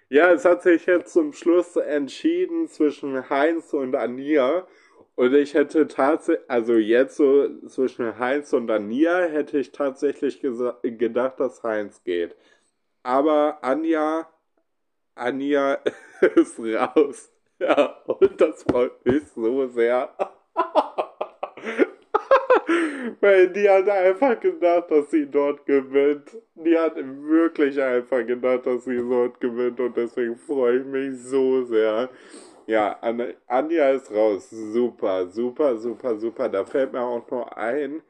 Ja, 0.09 0.31
es 0.31 0.45
hat 0.45 0.63
sich 0.63 0.85
jetzt 0.87 1.13
zum 1.13 1.33
Schluss 1.33 1.75
entschieden 1.75 2.67
zwischen 2.67 3.29
Heinz 3.29 3.73
und 3.73 3.95
Ania. 3.95 4.67
Und 5.15 5.33
ich 5.33 5.53
hätte 5.53 5.87
tatsächlich, 5.87 6.49
also 6.49 6.73
jetzt 6.75 7.17
so 7.17 7.47
zwischen 7.67 8.17
Heinz 8.19 8.53
und 8.53 8.69
Ania 8.71 9.19
hätte 9.27 9.59
ich 9.59 9.71
tatsächlich 9.71 10.41
gedacht, 10.41 11.39
dass 11.39 11.63
Heinz 11.63 12.03
geht. 12.03 12.35
Aber 13.03 13.63
Anja, 13.63 14.29
Anja 15.15 15.79
ist 16.35 16.59
raus. 16.59 17.31
Ja, 17.59 17.97
und 18.05 18.39
das 18.39 18.63
freut 18.63 19.05
mich 19.05 19.23
so 19.35 19.67
sehr. 19.67 20.09
Weil 23.21 23.49
die 23.49 23.69
hat 23.69 23.89
einfach 23.89 24.39
gedacht, 24.39 24.89
dass 24.89 25.11
sie 25.11 25.25
dort 25.25 25.65
gewinnt. 25.65 26.37
Die 26.55 26.77
hat 26.77 26.95
wirklich 26.95 27.81
einfach 27.81 28.25
gedacht, 28.25 28.65
dass 28.65 28.85
sie 28.85 28.97
dort 28.97 29.39
gewinnt 29.41 29.79
und 29.79 29.97
deswegen 29.97 30.37
freue 30.37 30.79
ich 30.79 30.85
mich 30.85 31.21
so 31.21 31.65
sehr. 31.65 32.09
Ja, 32.67 32.97
Anja 33.47 33.89
ist 33.89 34.11
raus. 34.11 34.49
Super, 34.49 35.27
super, 35.27 35.75
super, 35.77 36.15
super. 36.17 36.49
Da 36.49 36.63
fällt 36.65 36.93
mir 36.93 37.01
auch 37.01 37.29
noch 37.29 37.51
ein, 37.53 38.01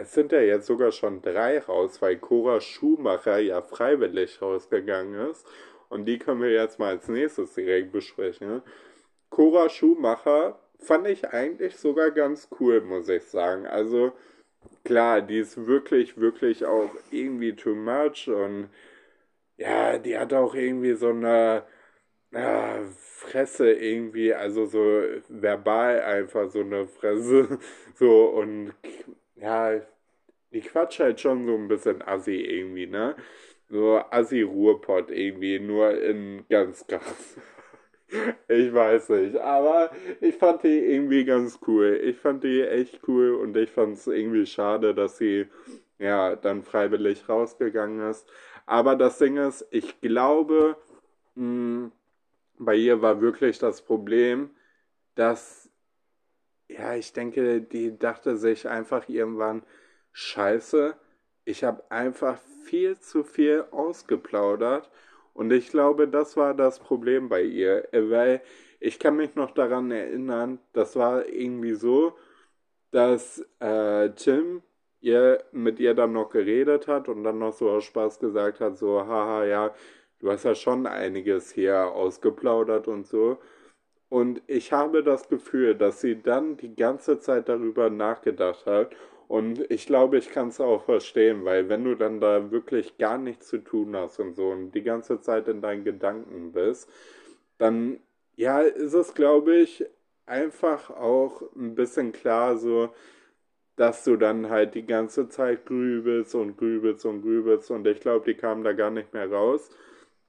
es 0.00 0.12
sind 0.12 0.32
ja 0.32 0.40
jetzt 0.40 0.66
sogar 0.66 0.92
schon 0.92 1.22
drei 1.22 1.58
raus, 1.58 2.00
weil 2.02 2.16
Cora 2.18 2.60
Schumacher 2.60 3.38
ja 3.38 3.62
freiwillig 3.62 4.40
rausgegangen 4.42 5.30
ist. 5.30 5.46
Und 5.88 6.06
die 6.06 6.18
können 6.18 6.40
wir 6.40 6.50
jetzt 6.52 6.78
mal 6.78 6.90
als 6.90 7.08
nächstes 7.08 7.54
direkt 7.54 7.92
besprechen. 7.92 8.62
Cora 9.28 9.68
Schumacher 9.68 10.58
fand 10.78 11.08
ich 11.08 11.28
eigentlich 11.28 11.76
sogar 11.76 12.10
ganz 12.10 12.48
cool, 12.58 12.80
muss 12.80 13.08
ich 13.08 13.24
sagen. 13.24 13.66
Also 13.66 14.12
klar, 14.84 15.20
die 15.22 15.38
ist 15.38 15.66
wirklich, 15.66 16.18
wirklich 16.18 16.64
auch 16.64 16.90
irgendwie 17.10 17.54
too 17.54 17.74
much 17.74 18.28
und 18.28 18.70
ja, 19.56 19.98
die 19.98 20.18
hat 20.18 20.32
auch 20.32 20.54
irgendwie 20.54 20.94
so 20.94 21.10
eine 21.10 21.64
ja, 22.32 22.80
Fresse 22.96 23.72
irgendwie, 23.72 24.34
also 24.34 24.66
so 24.66 25.02
verbal 25.28 26.00
einfach 26.02 26.50
so 26.50 26.60
eine 26.60 26.86
Fresse, 26.86 27.58
so 27.94 28.26
und 28.30 28.72
ja, 29.40 29.80
die 30.52 30.60
quatscht 30.60 31.00
halt 31.00 31.20
schon 31.20 31.46
so 31.46 31.54
ein 31.54 31.68
bisschen 31.68 32.02
assi 32.02 32.36
irgendwie, 32.36 32.86
ne? 32.86 33.16
So 33.68 33.98
assi-Ruhrpott 34.10 35.10
irgendwie, 35.10 35.60
nur 35.60 36.00
in 36.00 36.44
ganz 36.48 36.86
krass. 36.86 37.36
Ich 38.48 38.74
weiß 38.74 39.10
nicht, 39.10 39.36
aber 39.36 39.92
ich 40.20 40.34
fand 40.34 40.64
die 40.64 40.78
irgendwie 40.80 41.24
ganz 41.24 41.60
cool. 41.68 42.00
Ich 42.02 42.16
fand 42.16 42.42
die 42.42 42.60
echt 42.60 43.00
cool 43.06 43.36
und 43.36 43.56
ich 43.56 43.70
fand 43.70 43.98
es 43.98 44.08
irgendwie 44.08 44.46
schade, 44.46 44.96
dass 44.96 45.18
sie 45.18 45.46
ja 46.00 46.34
dann 46.34 46.64
freiwillig 46.64 47.28
rausgegangen 47.28 48.10
ist. 48.10 48.28
Aber 48.66 48.96
das 48.96 49.18
Ding 49.18 49.36
ist, 49.36 49.64
ich 49.70 50.00
glaube, 50.00 50.76
mh, 51.36 51.42
hm, 51.44 51.92
bei 52.58 52.74
ihr 52.74 53.00
war 53.02 53.20
wirklich 53.20 53.58
das 53.58 53.82
Problem, 53.82 54.50
dass 55.14 55.69
ja, 56.76 56.94
ich 56.94 57.12
denke, 57.12 57.60
die 57.60 57.98
dachte 57.98 58.36
sich 58.36 58.68
einfach 58.68 59.08
irgendwann, 59.08 59.62
scheiße, 60.12 60.96
ich 61.44 61.64
habe 61.64 61.82
einfach 61.90 62.38
viel 62.64 62.98
zu 62.98 63.24
viel 63.24 63.64
ausgeplaudert 63.70 64.90
und 65.34 65.52
ich 65.52 65.70
glaube, 65.70 66.08
das 66.08 66.36
war 66.36 66.54
das 66.54 66.78
Problem 66.80 67.28
bei 67.28 67.42
ihr, 67.42 67.88
weil 67.92 68.42
ich 68.80 68.98
kann 68.98 69.16
mich 69.16 69.34
noch 69.34 69.50
daran 69.52 69.90
erinnern, 69.90 70.58
das 70.72 70.96
war 70.96 71.26
irgendwie 71.26 71.74
so, 71.74 72.16
dass 72.92 73.44
äh, 73.60 74.10
Tim 74.10 74.62
ihr 75.00 75.44
mit 75.52 75.80
ihr 75.80 75.94
dann 75.94 76.12
noch 76.12 76.30
geredet 76.30 76.88
hat 76.88 77.08
und 77.08 77.24
dann 77.24 77.38
noch 77.38 77.52
so 77.52 77.70
aus 77.70 77.84
Spaß 77.84 78.18
gesagt 78.20 78.60
hat, 78.60 78.76
so, 78.78 79.00
haha, 79.06 79.44
ja, 79.44 79.74
du 80.20 80.30
hast 80.30 80.44
ja 80.44 80.54
schon 80.54 80.86
einiges 80.86 81.52
hier 81.52 81.86
ausgeplaudert 81.86 82.88
und 82.88 83.06
so. 83.06 83.38
Und 84.10 84.42
ich 84.48 84.72
habe 84.72 85.02
das 85.04 85.28
Gefühl, 85.30 85.74
dass 85.76 86.00
sie 86.02 86.22
dann 86.22 86.58
die 86.58 86.74
ganze 86.76 87.20
Zeit 87.20 87.48
darüber 87.48 87.90
nachgedacht 87.90 88.66
hat 88.66 88.94
und 89.30 89.70
ich 89.70 89.86
glaube, 89.86 90.18
ich 90.18 90.30
kann 90.30 90.48
es 90.48 90.60
auch 90.60 90.82
verstehen, 90.84 91.44
weil 91.44 91.68
wenn 91.68 91.84
du 91.84 91.94
dann 91.94 92.20
da 92.20 92.50
wirklich 92.50 92.98
gar 92.98 93.16
nichts 93.18 93.46
zu 93.48 93.58
tun 93.58 93.94
hast 93.96 94.18
und 94.18 94.34
so 94.34 94.48
und 94.50 94.72
die 94.72 94.82
ganze 94.82 95.20
Zeit 95.20 95.46
in 95.48 95.62
deinen 95.62 95.84
Gedanken 95.84 96.52
bist, 96.52 96.90
dann 97.58 98.00
ja, 98.36 98.60
ist 98.62 98.94
es, 98.94 99.14
glaube 99.14 99.56
ich, 99.56 99.86
einfach 100.26 100.90
auch 100.90 101.42
ein 101.54 101.76
bisschen 101.76 102.12
klar 102.12 102.56
so, 102.58 102.92
dass 103.76 104.04
du 104.04 104.16
dann 104.16 104.50
halt 104.50 104.74
die 104.74 104.86
ganze 104.86 105.28
Zeit 105.28 105.66
grübelst 105.66 106.34
und 106.34 106.56
grübelst 106.56 107.06
und 107.06 107.22
grübelst 107.22 107.70
und 107.70 107.86
ich 107.86 108.00
glaube, 108.00 108.24
die 108.26 108.36
kamen 108.38 108.64
da 108.64 108.72
gar 108.72 108.90
nicht 108.90 109.12
mehr 109.14 109.30
raus. 109.30 109.70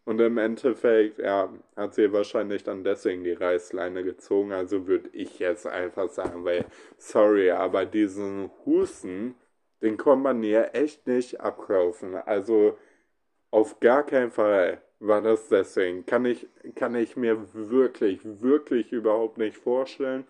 Und 0.03 0.19
im 0.19 0.37
Endeffekt, 0.37 1.19
ja, 1.19 1.53
hat 1.75 1.93
sie 1.93 2.11
wahrscheinlich 2.11 2.63
dann 2.63 2.83
deswegen 2.83 3.23
die 3.23 3.33
Reißleine 3.33 4.03
gezogen. 4.03 4.51
Also 4.51 4.87
würde 4.87 5.09
ich 5.13 5.39
jetzt 5.39 5.67
einfach 5.67 6.09
sagen, 6.09 6.43
weil, 6.43 6.65
sorry, 6.97 7.51
aber 7.51 7.85
diesen 7.85 8.49
Husten, 8.65 9.35
den 9.81 9.97
kann 9.97 10.21
man 10.21 10.41
hier 10.41 10.71
echt 10.73 11.05
nicht 11.07 11.39
abkaufen. 11.39 12.15
Also 12.15 12.77
auf 13.51 13.79
gar 13.79 14.03
keinen 14.05 14.31
Fall 14.31 14.81
war 14.99 15.21
das 15.21 15.49
deswegen. 15.49 16.05
Kann 16.05 16.25
ich, 16.25 16.47
kann 16.75 16.95
ich 16.95 17.15
mir 17.15 17.53
wirklich, 17.53 18.21
wirklich 18.23 18.91
überhaupt 18.91 19.37
nicht 19.37 19.57
vorstellen. 19.57 20.25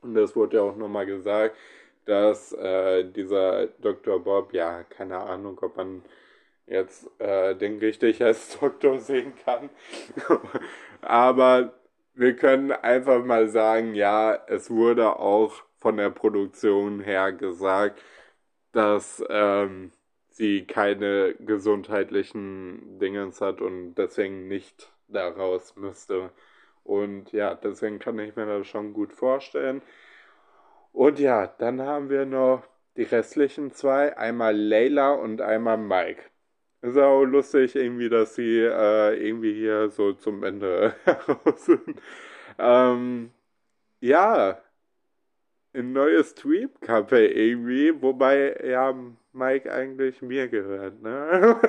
Und 0.00 0.14
das 0.14 0.34
wurde 0.34 0.56
ja 0.56 0.62
auch 0.62 0.76
nochmal 0.76 1.06
gesagt, 1.06 1.56
dass 2.04 2.52
äh, 2.52 3.04
dieser 3.04 3.66
Dr. 3.66 4.18
Bob, 4.18 4.52
ja, 4.52 4.82
keine 4.84 5.18
Ahnung, 5.18 5.58
ob 5.62 5.76
man 5.76 6.02
jetzt 6.66 7.08
äh, 7.20 7.54
den 7.54 7.78
richtig 7.78 8.22
als 8.22 8.58
Doktor 8.58 8.98
sehen 9.00 9.34
kann. 9.44 9.70
Aber 11.02 11.74
wir 12.14 12.36
können 12.36 12.72
einfach 12.72 13.24
mal 13.24 13.48
sagen, 13.48 13.94
ja, 13.94 14.34
es 14.46 14.70
wurde 14.70 15.18
auch 15.18 15.62
von 15.78 15.96
der 15.96 16.10
Produktion 16.10 17.00
her 17.00 17.32
gesagt, 17.32 18.02
dass 18.72 19.22
ähm, 19.28 19.92
sie 20.30 20.66
keine 20.66 21.34
gesundheitlichen 21.34 22.98
Dingens 22.98 23.40
hat 23.40 23.60
und 23.60 23.94
deswegen 23.96 24.48
nicht 24.48 24.92
daraus 25.08 25.76
müsste. 25.76 26.30
Und 26.84 27.32
ja, 27.32 27.54
deswegen 27.54 27.98
kann 27.98 28.18
ich 28.18 28.36
mir 28.36 28.46
das 28.46 28.66
schon 28.66 28.92
gut 28.92 29.12
vorstellen. 29.12 29.82
Und 30.92 31.18
ja, 31.18 31.46
dann 31.46 31.82
haben 31.82 32.10
wir 32.10 32.26
noch 32.26 32.62
die 32.96 33.04
restlichen 33.04 33.72
zwei, 33.72 34.16
einmal 34.16 34.56
Layla 34.56 35.12
und 35.12 35.40
einmal 35.40 35.78
Mike. 35.78 36.22
Ist 36.82 36.98
auch 36.98 37.24
lustig 37.24 37.76
irgendwie, 37.76 38.08
dass 38.08 38.34
sie 38.34 38.58
äh, 38.58 39.14
irgendwie 39.28 39.54
hier 39.54 39.88
so 39.90 40.12
zum 40.14 40.42
Ende 40.42 40.94
heraus 41.04 41.64
sind. 41.66 42.02
Ähm, 42.58 43.30
ja, 44.00 44.60
ein 45.74 45.92
neues 45.92 46.34
Tweep-Couple 46.34 47.28
irgendwie, 47.28 48.02
wobei 48.02 48.56
ja 48.64 48.94
Mike 49.32 49.72
eigentlich 49.72 50.22
mir 50.22 50.48
gehört, 50.48 51.00
ne? 51.02 51.60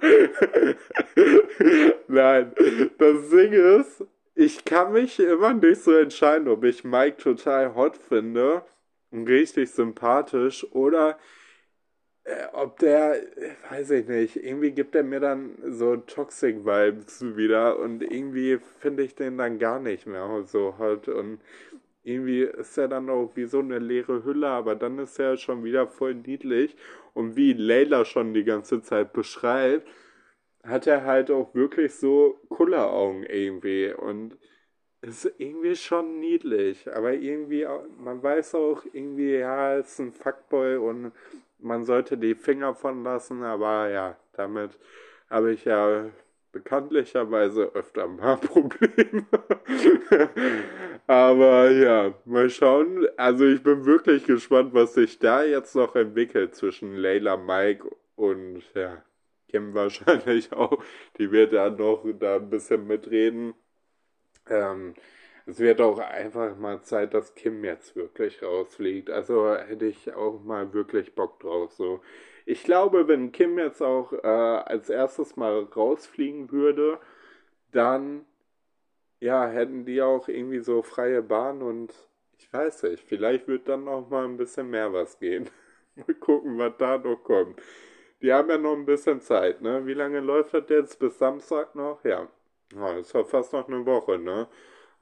Nein, 2.08 2.52
das 2.98 3.30
Ding 3.30 3.52
ist, 3.52 4.04
ich 4.34 4.64
kann 4.64 4.92
mich 4.92 5.20
immer 5.20 5.54
nicht 5.54 5.82
so 5.82 5.92
entscheiden, 5.92 6.48
ob 6.48 6.64
ich 6.64 6.84
Mike 6.84 7.18
total 7.18 7.74
hot 7.74 7.96
finde 7.96 8.64
und 9.10 9.28
richtig 9.28 9.70
sympathisch 9.70 10.66
oder 10.72 11.16
ob 12.52 12.78
der, 12.78 13.20
weiß 13.70 13.90
ich 13.90 14.06
nicht, 14.06 14.36
irgendwie 14.36 14.70
gibt 14.70 14.94
er 14.94 15.02
mir 15.02 15.20
dann 15.20 15.56
so 15.68 15.96
Toxic 15.96 16.64
Vibes 16.64 17.36
wieder 17.36 17.78
und 17.78 18.02
irgendwie 18.02 18.58
finde 18.78 19.02
ich 19.02 19.14
den 19.14 19.38
dann 19.38 19.58
gar 19.58 19.80
nicht 19.80 20.06
mehr 20.06 20.44
so 20.46 20.78
hot 20.78 21.08
und 21.08 21.40
irgendwie 22.04 22.42
ist 22.42 22.76
er 22.78 22.88
dann 22.88 23.10
auch 23.10 23.32
wie 23.34 23.46
so 23.46 23.60
eine 23.60 23.78
leere 23.78 24.24
Hülle, 24.24 24.48
aber 24.48 24.74
dann 24.74 24.98
ist 24.98 25.18
er 25.18 25.36
schon 25.36 25.64
wieder 25.64 25.86
voll 25.86 26.14
niedlich 26.14 26.76
und 27.14 27.36
wie 27.36 27.52
Layla 27.52 28.04
schon 28.04 28.34
die 28.34 28.44
ganze 28.44 28.82
Zeit 28.82 29.12
beschreibt, 29.12 29.88
hat 30.64 30.86
er 30.86 31.04
halt 31.04 31.30
auch 31.30 31.54
wirklich 31.54 31.94
so 31.94 32.40
Kulleraugen 32.48 33.24
irgendwie 33.24 33.92
und 33.92 34.38
ist 35.00 35.32
irgendwie 35.38 35.74
schon 35.76 36.20
niedlich, 36.20 36.92
aber 36.92 37.14
irgendwie, 37.14 37.66
man 37.98 38.22
weiß 38.22 38.54
auch 38.54 38.84
irgendwie, 38.92 39.34
ja, 39.34 39.76
ist 39.76 39.98
ein 39.98 40.12
Fuckboy 40.12 40.76
und 40.76 41.12
man 41.62 41.84
sollte 41.84 42.18
die 42.18 42.34
Finger 42.34 42.74
von 42.74 43.02
lassen, 43.04 43.42
aber 43.42 43.88
ja, 43.88 44.16
damit 44.32 44.78
habe 45.30 45.52
ich 45.52 45.64
ja 45.64 46.10
bekanntlicherweise 46.52 47.72
öfter 47.74 48.06
mal 48.06 48.36
Probleme. 48.38 49.26
aber 51.06 51.70
ja, 51.70 52.14
mal 52.24 52.50
schauen. 52.50 53.08
Also 53.16 53.46
ich 53.46 53.62
bin 53.62 53.84
wirklich 53.86 54.26
gespannt, 54.26 54.74
was 54.74 54.94
sich 54.94 55.18
da 55.18 55.42
jetzt 55.44 55.74
noch 55.74 55.96
entwickelt 55.96 56.54
zwischen 56.54 56.96
Layla, 56.96 57.36
Mike 57.36 57.88
und 58.16 58.62
ja, 58.74 59.02
Kim 59.48 59.74
wahrscheinlich 59.74 60.52
auch. 60.54 60.82
Die 61.18 61.30
wird 61.32 61.52
ja 61.52 61.70
noch 61.70 62.04
da 62.18 62.36
ein 62.36 62.50
bisschen 62.50 62.86
mitreden. 62.86 63.54
Ähm, 64.48 64.94
es 65.46 65.58
wird 65.58 65.80
auch 65.80 65.98
einfach 65.98 66.56
mal 66.56 66.82
Zeit, 66.82 67.14
dass 67.14 67.34
Kim 67.34 67.64
jetzt 67.64 67.96
wirklich 67.96 68.42
rausfliegt. 68.42 69.10
Also 69.10 69.54
hätte 69.56 69.86
ich 69.86 70.12
auch 70.14 70.40
mal 70.42 70.72
wirklich 70.72 71.14
Bock 71.14 71.40
drauf. 71.40 71.72
So, 71.72 72.00
ich 72.46 72.64
glaube, 72.64 73.08
wenn 73.08 73.32
Kim 73.32 73.58
jetzt 73.58 73.82
auch 73.82 74.12
äh, 74.12 74.26
als 74.26 74.90
erstes 74.90 75.36
mal 75.36 75.64
rausfliegen 75.64 76.50
würde, 76.52 76.98
dann 77.72 78.24
ja 79.20 79.46
hätten 79.48 79.84
die 79.84 80.02
auch 80.02 80.28
irgendwie 80.28 80.60
so 80.60 80.82
freie 80.82 81.22
Bahn 81.22 81.62
und 81.62 81.92
ich 82.38 82.52
weiß 82.52 82.84
nicht, 82.84 83.04
vielleicht 83.04 83.48
wird 83.48 83.68
dann 83.68 83.84
noch 83.84 84.08
mal 84.10 84.24
ein 84.24 84.36
bisschen 84.36 84.70
mehr 84.70 84.92
was 84.92 85.18
gehen. 85.18 85.48
mal 85.96 86.14
gucken, 86.14 86.58
was 86.58 86.74
da 86.78 86.98
noch 86.98 87.22
kommt. 87.24 87.60
Die 88.22 88.32
haben 88.32 88.50
ja 88.50 88.58
noch 88.58 88.74
ein 88.74 88.86
bisschen 88.86 89.20
Zeit, 89.20 89.60
ne? 89.62 89.86
Wie 89.86 89.94
lange 89.94 90.20
läuft 90.20 90.54
das 90.54 90.64
jetzt? 90.68 90.98
Bis 90.98 91.18
Samstag 91.18 91.74
noch? 91.74 92.04
Ja. 92.04 92.28
Ja, 92.74 92.96
ist 92.98 93.12
ja 93.14 93.24
fast 93.24 93.52
noch 93.52 93.68
eine 93.68 93.84
Woche, 93.86 94.18
ne? 94.18 94.48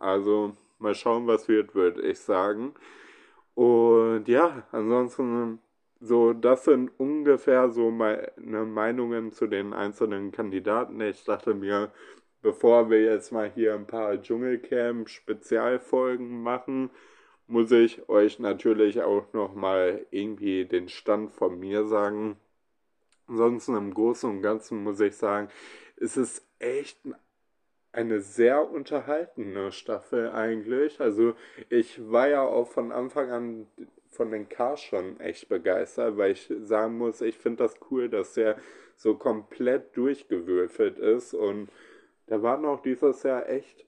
Also 0.01 0.57
mal 0.79 0.95
schauen, 0.95 1.27
was 1.27 1.47
wird, 1.49 1.75
würde 1.75 2.03
ich 2.03 2.19
sagen. 2.19 2.75
Und 3.55 4.27
ja, 4.29 4.67
ansonsten 4.73 5.61
so, 6.01 6.33
das 6.33 6.65
sind 6.65 6.91
ungefähr 6.99 7.71
so 7.71 7.91
meine 7.91 8.65
Meinungen 8.65 9.33
zu 9.33 9.47
den 9.47 9.75
einzelnen 9.75 10.33
Kandidaten. 10.33 11.01
Ich 11.03 11.25
dachte 11.25 11.53
mir, 11.55 11.93
bevor 12.43 12.89
wir 12.91 13.03
jetzt 13.03 13.33
mal 13.33 13.51
hier 13.55 13.75
ein 13.75 13.87
paar 13.87 14.21
Dschungelcamp 14.21 15.11
Spezialfolgen 15.11 16.43
machen, 16.43 16.91
muss 17.47 17.71
ich 17.73 18.09
euch 18.09 18.39
natürlich 18.39 19.03
auch 19.03 19.33
noch 19.35 19.55
mal 19.55 20.07
irgendwie 20.11 20.65
den 20.65 20.89
Stand 20.89 21.33
von 21.33 21.59
mir 21.61 21.85
sagen. 21.87 22.37
Ansonsten 23.27 23.77
im 23.77 23.93
Großen 23.93 24.31
und 24.31 24.43
Ganzen 24.43 24.83
muss 24.83 25.01
ich 25.01 25.17
sagen, 25.17 25.49
ist 25.97 26.17
es 26.17 26.47
echt 26.59 26.99
eine 27.93 28.21
sehr 28.21 28.71
unterhaltende 28.71 29.73
Staffel 29.73 30.31
eigentlich. 30.31 31.01
Also 31.01 31.35
ich 31.69 32.11
war 32.11 32.29
ja 32.29 32.43
auch 32.43 32.69
von 32.69 32.93
Anfang 32.93 33.31
an 33.31 33.67
von 34.11 34.31
den 34.31 34.49
Cars 34.49 34.83
schon 34.83 35.19
echt 35.21 35.49
begeistert, 35.49 36.17
weil 36.17 36.33
ich 36.33 36.53
sagen 36.63 36.99
muss, 36.99 37.21
ich 37.21 37.39
finde 37.39 37.65
das 37.65 37.75
cool, 37.91 38.09
dass 38.09 38.35
der 38.35 38.57
so 38.97 39.15
komplett 39.15 39.97
durchgewürfelt 39.97 40.99
ist 40.99 41.33
und 41.33 41.71
da 42.27 42.43
waren 42.43 42.65
auch 42.65 42.83
dieses 42.83 43.23
Jahr 43.23 43.49
echt, 43.49 43.87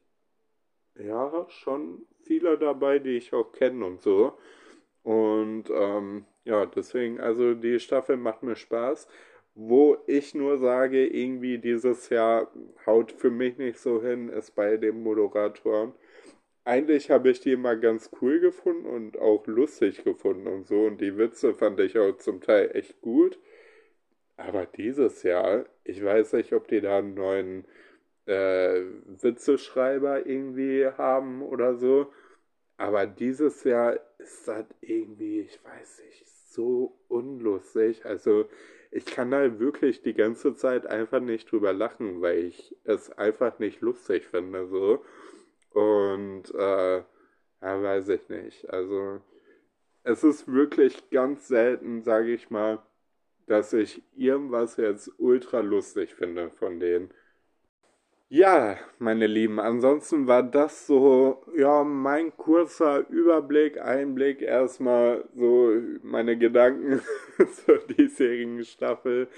ja, 0.98 1.46
schon 1.48 2.06
viele 2.22 2.58
dabei, 2.58 2.98
die 2.98 3.16
ich 3.16 3.32
auch 3.32 3.52
kenne 3.52 3.84
und 3.84 4.02
so. 4.02 4.38
Und 5.02 5.64
ähm, 5.70 6.24
ja, 6.44 6.66
deswegen, 6.66 7.20
also 7.20 7.54
die 7.54 7.78
Staffel 7.78 8.16
macht 8.16 8.42
mir 8.42 8.56
Spaß 8.56 9.06
wo 9.54 9.98
ich 10.06 10.34
nur 10.34 10.58
sage, 10.58 11.06
irgendwie 11.06 11.58
dieses 11.58 12.08
Jahr 12.08 12.50
haut 12.86 13.12
für 13.12 13.30
mich 13.30 13.58
nicht 13.58 13.78
so 13.78 14.02
hin, 14.02 14.28
ist 14.28 14.54
bei 14.54 14.76
den 14.76 15.02
Moderatoren. 15.02 15.92
Eigentlich 16.64 17.10
habe 17.10 17.30
ich 17.30 17.40
die 17.40 17.52
immer 17.52 17.76
ganz 17.76 18.10
cool 18.20 18.40
gefunden 18.40 18.86
und 18.86 19.18
auch 19.18 19.46
lustig 19.46 20.04
gefunden 20.04 20.46
und 20.46 20.66
so. 20.66 20.84
Und 20.86 21.00
die 21.00 21.18
Witze 21.18 21.54
fand 21.54 21.80
ich 21.80 21.98
auch 21.98 22.16
zum 22.18 22.40
Teil 22.40 22.70
echt 22.74 23.00
gut. 23.00 23.38
Aber 24.36 24.66
dieses 24.66 25.22
Jahr, 25.22 25.66
ich 25.84 26.02
weiß 26.02 26.34
nicht, 26.34 26.52
ob 26.52 26.68
die 26.68 26.80
da 26.80 26.98
einen 26.98 27.14
neuen 27.14 27.66
äh, 28.26 28.82
Witzeschreiber 29.06 30.26
irgendwie 30.26 30.86
haben 30.86 31.42
oder 31.42 31.76
so. 31.76 32.12
Aber 32.76 33.06
dieses 33.06 33.64
Jahr 33.64 33.98
ist 34.18 34.48
das 34.48 34.66
irgendwie, 34.80 35.40
ich 35.40 35.62
weiß 35.64 36.02
nicht, 36.06 36.26
so 36.28 36.98
unlustig. 37.08 38.04
Also 38.06 38.48
ich 38.92 39.06
kann 39.06 39.30
da 39.30 39.58
wirklich 39.58 40.02
die 40.02 40.12
ganze 40.12 40.54
Zeit 40.54 40.86
einfach 40.86 41.20
nicht 41.20 41.50
drüber 41.50 41.72
lachen, 41.72 42.20
weil 42.20 42.38
ich 42.44 42.76
es 42.84 43.10
einfach 43.10 43.58
nicht 43.58 43.80
lustig 43.80 44.26
finde, 44.26 44.68
so. 44.68 45.02
Und, 45.70 46.54
äh, 46.54 46.98
ja, 46.98 47.82
weiß 47.82 48.08
ich 48.10 48.28
nicht. 48.28 48.68
Also, 48.70 49.22
es 50.04 50.22
ist 50.24 50.46
wirklich 50.52 51.10
ganz 51.10 51.48
selten, 51.48 52.02
sage 52.02 52.34
ich 52.34 52.50
mal, 52.50 52.82
dass 53.46 53.72
ich 53.72 54.02
irgendwas 54.14 54.76
jetzt 54.76 55.10
ultra 55.18 55.60
lustig 55.60 56.14
finde 56.14 56.50
von 56.50 56.78
denen. 56.78 57.12
Ja, 58.34 58.78
meine 58.98 59.26
Lieben, 59.26 59.60
ansonsten 59.60 60.26
war 60.26 60.42
das 60.42 60.86
so, 60.86 61.42
ja, 61.54 61.84
mein 61.84 62.34
kurzer 62.34 63.06
Überblick, 63.10 63.78
Einblick 63.78 64.40
erstmal 64.40 65.24
so 65.34 65.70
meine 66.02 66.38
Gedanken 66.38 67.02
zur 67.66 67.76
diesjährigen 67.76 68.64
Staffel. 68.64 69.28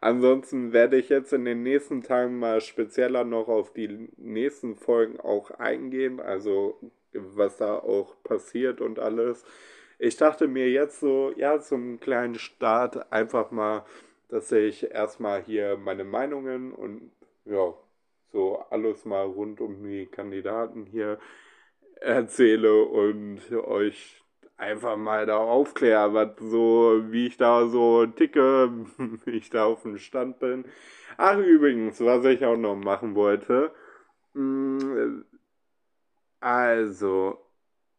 Ansonsten 0.00 0.72
werde 0.72 0.98
ich 0.98 1.08
jetzt 1.08 1.32
in 1.32 1.44
den 1.44 1.64
nächsten 1.64 2.04
Tagen 2.04 2.38
mal 2.38 2.60
spezieller 2.60 3.24
noch 3.24 3.48
auf 3.48 3.72
die 3.72 4.08
nächsten 4.18 4.76
Folgen 4.76 5.18
auch 5.18 5.50
eingehen, 5.50 6.20
also 6.20 6.78
was 7.12 7.56
da 7.56 7.76
auch 7.76 8.14
passiert 8.22 8.80
und 8.80 9.00
alles. 9.00 9.44
Ich 9.98 10.16
dachte 10.16 10.46
mir 10.46 10.70
jetzt 10.70 11.00
so, 11.00 11.32
ja, 11.36 11.58
zum 11.58 11.98
kleinen 11.98 12.36
Start 12.36 13.12
einfach 13.12 13.50
mal, 13.50 13.84
dass 14.28 14.52
ich 14.52 14.92
erstmal 14.92 15.42
hier 15.42 15.76
meine 15.76 16.04
Meinungen 16.04 16.70
und 16.70 17.10
ja, 17.46 17.74
so 18.34 18.58
alles 18.68 19.04
mal 19.04 19.24
rund 19.24 19.60
um 19.60 19.82
die 19.84 20.06
Kandidaten 20.06 20.86
hier 20.86 21.18
erzähle 22.00 22.84
und 22.84 23.40
euch 23.52 24.22
einfach 24.56 24.96
mal 24.96 25.24
da 25.24 25.38
aufkläre, 25.38 26.12
was 26.14 26.30
so, 26.40 27.04
wie 27.10 27.28
ich 27.28 27.36
da 27.36 27.66
so 27.68 28.06
ticke, 28.06 28.70
wie 29.24 29.30
ich 29.30 29.50
da 29.50 29.66
auf 29.66 29.82
dem 29.82 29.98
Stand 29.98 30.40
bin. 30.40 30.64
Ach, 31.16 31.38
übrigens, 31.38 32.00
was 32.00 32.24
ich 32.24 32.44
auch 32.44 32.56
noch 32.56 32.76
machen 32.76 33.14
wollte. 33.14 33.72
Mm, 34.34 35.22
also, 36.40 37.38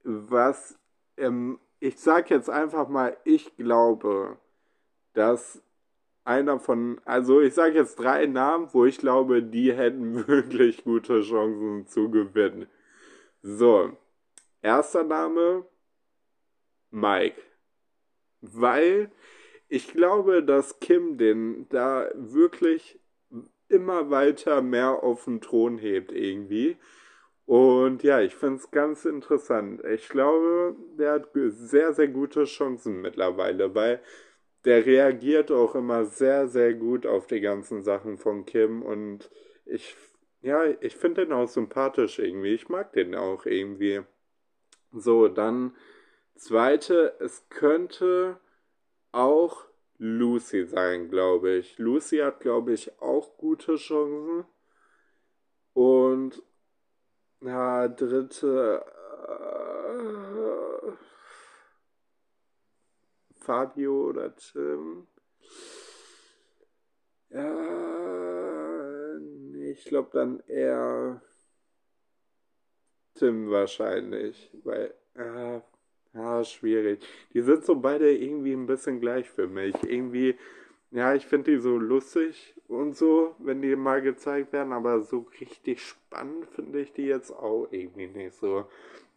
was, 0.03 0.77
ähm, 1.17 1.59
ich 1.79 1.97
sag 1.99 2.29
jetzt 2.29 2.49
einfach 2.49 2.89
mal, 2.89 3.15
ich 3.23 3.55
glaube, 3.55 4.37
dass 5.13 5.61
einer 6.25 6.59
von, 6.59 6.99
also 7.05 7.39
ich 7.39 7.53
sage 7.53 7.75
jetzt 7.75 7.95
drei 7.95 8.25
Namen, 8.25 8.67
wo 8.73 8.85
ich 8.85 8.97
glaube, 8.97 9.43
die 9.43 9.73
hätten 9.73 10.27
wirklich 10.27 10.83
gute 10.83 11.21
Chancen 11.21 11.87
zu 11.87 12.09
gewinnen. 12.09 12.67
So, 13.41 13.95
erster 14.61 15.03
Name 15.03 15.65
Mike. 16.91 17.41
Weil 18.41 19.11
ich 19.69 19.93
glaube, 19.93 20.43
dass 20.43 20.79
Kim 20.79 21.17
den 21.17 21.67
da 21.69 22.09
wirklich 22.15 22.99
immer 23.69 24.09
weiter 24.09 24.61
mehr 24.61 25.03
auf 25.03 25.25
den 25.25 25.41
Thron 25.41 25.77
hebt 25.77 26.11
irgendwie. 26.11 26.77
Und 27.45 28.03
ja, 28.03 28.21
ich 28.21 28.35
finde 28.35 28.57
es 28.57 28.71
ganz 28.71 29.05
interessant. 29.05 29.83
Ich 29.85 30.09
glaube, 30.09 30.75
der 30.97 31.13
hat 31.13 31.29
sehr, 31.33 31.93
sehr 31.93 32.07
gute 32.07 32.45
Chancen 32.45 33.01
mittlerweile, 33.01 33.75
weil 33.75 34.01
der 34.65 34.85
reagiert 34.85 35.51
auch 35.51 35.75
immer 35.75 36.05
sehr, 36.05 36.47
sehr 36.47 36.73
gut 36.73 37.05
auf 37.05 37.27
die 37.27 37.41
ganzen 37.41 37.83
Sachen 37.83 38.17
von 38.17 38.45
Kim 38.45 38.81
und 38.81 39.29
ich, 39.65 39.95
ja, 40.41 40.65
ich 40.81 40.95
finde 40.95 41.25
den 41.25 41.33
auch 41.33 41.47
sympathisch 41.47 42.19
irgendwie. 42.19 42.53
Ich 42.53 42.69
mag 42.69 42.93
den 42.93 43.15
auch 43.15 43.45
irgendwie. 43.45 44.01
So, 44.91 45.27
dann 45.27 45.75
zweite, 46.35 47.15
es 47.19 47.47
könnte 47.49 48.39
auch 49.11 49.65
Lucy 49.97 50.65
sein, 50.65 51.09
glaube 51.09 51.55
ich. 51.55 51.77
Lucy 51.77 52.17
hat, 52.17 52.41
glaube 52.41 52.73
ich, 52.73 53.01
auch 53.01 53.37
gute 53.37 53.75
Chancen. 53.75 54.45
Und 55.73 56.43
ja, 57.41 57.87
dritte. 57.87 58.85
Äh, 59.27 61.14
Fabio 63.45 64.09
oder 64.09 64.35
Tim. 64.35 65.07
Ja, 67.29 68.25
ich 69.71 69.85
glaube 69.85 70.09
dann 70.13 70.39
eher 70.47 71.21
Tim 73.13 73.49
wahrscheinlich, 73.49 74.51
weil, 74.63 74.93
äh, 75.15 75.61
ja, 76.13 76.43
schwierig. 76.43 77.05
Die 77.33 77.41
sind 77.41 77.65
so 77.65 77.75
beide 77.75 78.11
irgendwie 78.11 78.53
ein 78.53 78.65
bisschen 78.65 78.99
gleich 78.99 79.29
für 79.29 79.47
mich. 79.47 79.75
Irgendwie, 79.83 80.35
ja, 80.91 81.13
ich 81.13 81.25
finde 81.25 81.51
die 81.51 81.59
so 81.59 81.77
lustig 81.77 82.55
und 82.67 82.95
so, 82.95 83.35
wenn 83.39 83.61
die 83.61 83.75
mal 83.75 84.01
gezeigt 84.01 84.53
werden, 84.53 84.73
aber 84.73 85.01
so 85.01 85.27
richtig 85.39 85.81
spannend 85.81 86.47
finde 86.47 86.81
ich 86.81 86.93
die 86.93 87.05
jetzt 87.05 87.31
auch 87.31 87.67
irgendwie 87.71 88.07
nicht 88.07 88.35
so. 88.35 88.65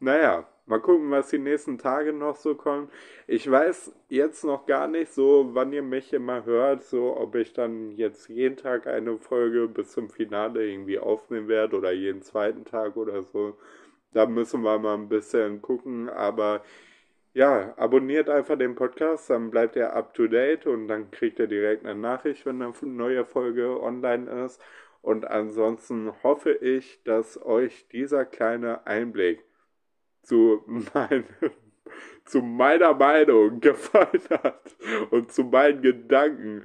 Naja, 0.00 0.46
mal 0.68 0.80
gucken, 0.80 1.10
was 1.10 1.28
die 1.28 1.38
nächsten 1.38 1.78
Tage 1.78 2.12
noch 2.12 2.36
so 2.36 2.54
kommen. 2.54 2.90
Ich 3.26 3.50
weiß 3.50 3.92
jetzt 4.08 4.44
noch 4.44 4.66
gar 4.66 4.88
nicht 4.88 5.12
so, 5.12 5.50
wann 5.52 5.72
ihr 5.72 5.82
mich 5.82 6.12
immer 6.12 6.44
hört, 6.44 6.84
so 6.84 7.16
ob 7.16 7.34
ich 7.34 7.52
dann 7.52 7.92
jetzt 7.92 8.28
jeden 8.28 8.56
Tag 8.56 8.86
eine 8.86 9.18
Folge 9.18 9.68
bis 9.68 9.92
zum 9.92 10.10
Finale 10.10 10.66
irgendwie 10.66 10.98
aufnehmen 10.98 11.48
werde 11.48 11.76
oder 11.76 11.92
jeden 11.92 12.22
zweiten 12.22 12.64
Tag 12.64 12.96
oder 12.96 13.22
so. 13.22 13.56
Da 14.12 14.26
müssen 14.26 14.62
wir 14.62 14.78
mal 14.78 14.94
ein 14.94 15.08
bisschen 15.08 15.60
gucken, 15.62 16.08
aber 16.08 16.62
ja, 17.34 17.74
abonniert 17.76 18.28
einfach 18.28 18.58
den 18.58 18.74
Podcast, 18.74 19.30
dann 19.30 19.50
bleibt 19.50 19.76
ihr 19.76 19.92
up 19.94 20.14
to 20.14 20.26
date 20.26 20.66
und 20.66 20.88
dann 20.88 21.10
kriegt 21.10 21.38
ihr 21.38 21.46
direkt 21.46 21.84
eine 21.84 21.98
Nachricht, 21.98 22.44
wenn 22.46 22.60
eine 22.62 22.72
neue 22.82 23.24
Folge 23.24 23.80
online 23.82 24.44
ist. 24.44 24.60
Und 25.02 25.26
ansonsten 25.26 26.12
hoffe 26.22 26.52
ich, 26.52 27.02
dass 27.04 27.40
euch 27.40 27.86
dieser 27.88 28.24
kleine 28.24 28.86
Einblick 28.86 29.44
zu, 30.22 30.62
mein, 30.94 31.24
zu 32.24 32.42
meiner 32.42 32.94
Meinung 32.94 33.60
gefallen 33.60 34.22
hat 34.30 34.76
und 35.10 35.32
zu 35.32 35.44
meinen 35.44 35.82
Gedanken 35.82 36.62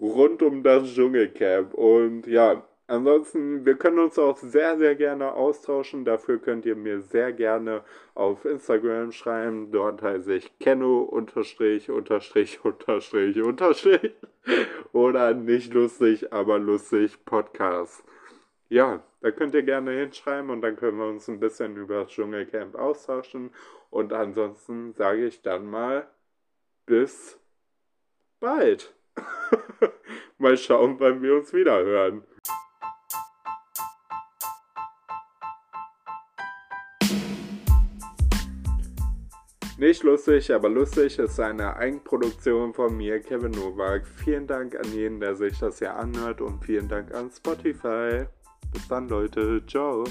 rund 0.00 0.42
um 0.42 0.62
das 0.62 0.94
Dschungelcamp. 0.94 1.74
Und 1.74 2.26
ja, 2.26 2.64
ansonsten, 2.86 3.64
wir 3.64 3.76
können 3.76 3.98
uns 3.98 4.18
auch 4.18 4.36
sehr, 4.36 4.78
sehr 4.78 4.94
gerne 4.94 5.32
austauschen. 5.32 6.04
Dafür 6.04 6.38
könnt 6.38 6.66
ihr 6.66 6.76
mir 6.76 7.00
sehr 7.00 7.32
gerne 7.32 7.82
auf 8.14 8.44
Instagram 8.44 9.12
schreiben. 9.12 9.70
Dort 9.72 10.02
heiße 10.02 10.34
ich 10.34 10.58
Kenno 10.58 11.00
unterstrich 11.00 11.90
unterstrich 11.90 12.60
unterstrich 12.64 13.40
unterstrich 13.42 14.12
oder 14.92 15.34
nicht 15.34 15.74
lustig, 15.74 16.32
aber 16.32 16.58
lustig 16.58 17.24
Podcast. 17.24 18.04
Ja, 18.70 19.02
da 19.22 19.30
könnt 19.30 19.54
ihr 19.54 19.62
gerne 19.62 19.92
hinschreiben 19.92 20.50
und 20.50 20.60
dann 20.60 20.76
können 20.76 20.98
wir 20.98 21.06
uns 21.06 21.26
ein 21.28 21.40
bisschen 21.40 21.76
über 21.76 22.02
das 22.02 22.10
Dschungelcamp 22.10 22.74
austauschen. 22.74 23.50
Und 23.88 24.12
ansonsten 24.12 24.92
sage 24.92 25.26
ich 25.26 25.40
dann 25.40 25.66
mal 25.70 26.06
bis 26.84 27.40
bald. 28.40 28.94
mal 30.38 30.56
schauen, 30.58 31.00
wann 31.00 31.22
wir 31.22 31.36
uns 31.36 31.54
wieder 31.54 31.82
hören. 31.82 32.24
Nicht 39.78 40.02
lustig, 40.02 40.52
aber 40.52 40.68
lustig 40.68 41.18
ist 41.20 41.38
eine 41.38 41.76
Eigenproduktion 41.76 42.74
von 42.74 42.96
mir, 42.96 43.20
Kevin 43.20 43.52
Nowak. 43.52 44.06
Vielen 44.06 44.46
Dank 44.46 44.74
an 44.74 44.92
jeden, 44.92 45.20
der 45.20 45.36
sich 45.36 45.58
das 45.58 45.78
hier 45.78 45.94
anhört 45.94 46.40
und 46.40 46.64
vielen 46.64 46.88
Dank 46.88 47.14
an 47.14 47.30
Spotify. 47.30 48.26
Bis 48.72 48.86
dann, 48.88 49.08
Leute. 49.08 49.62
Ciao. 49.66 50.04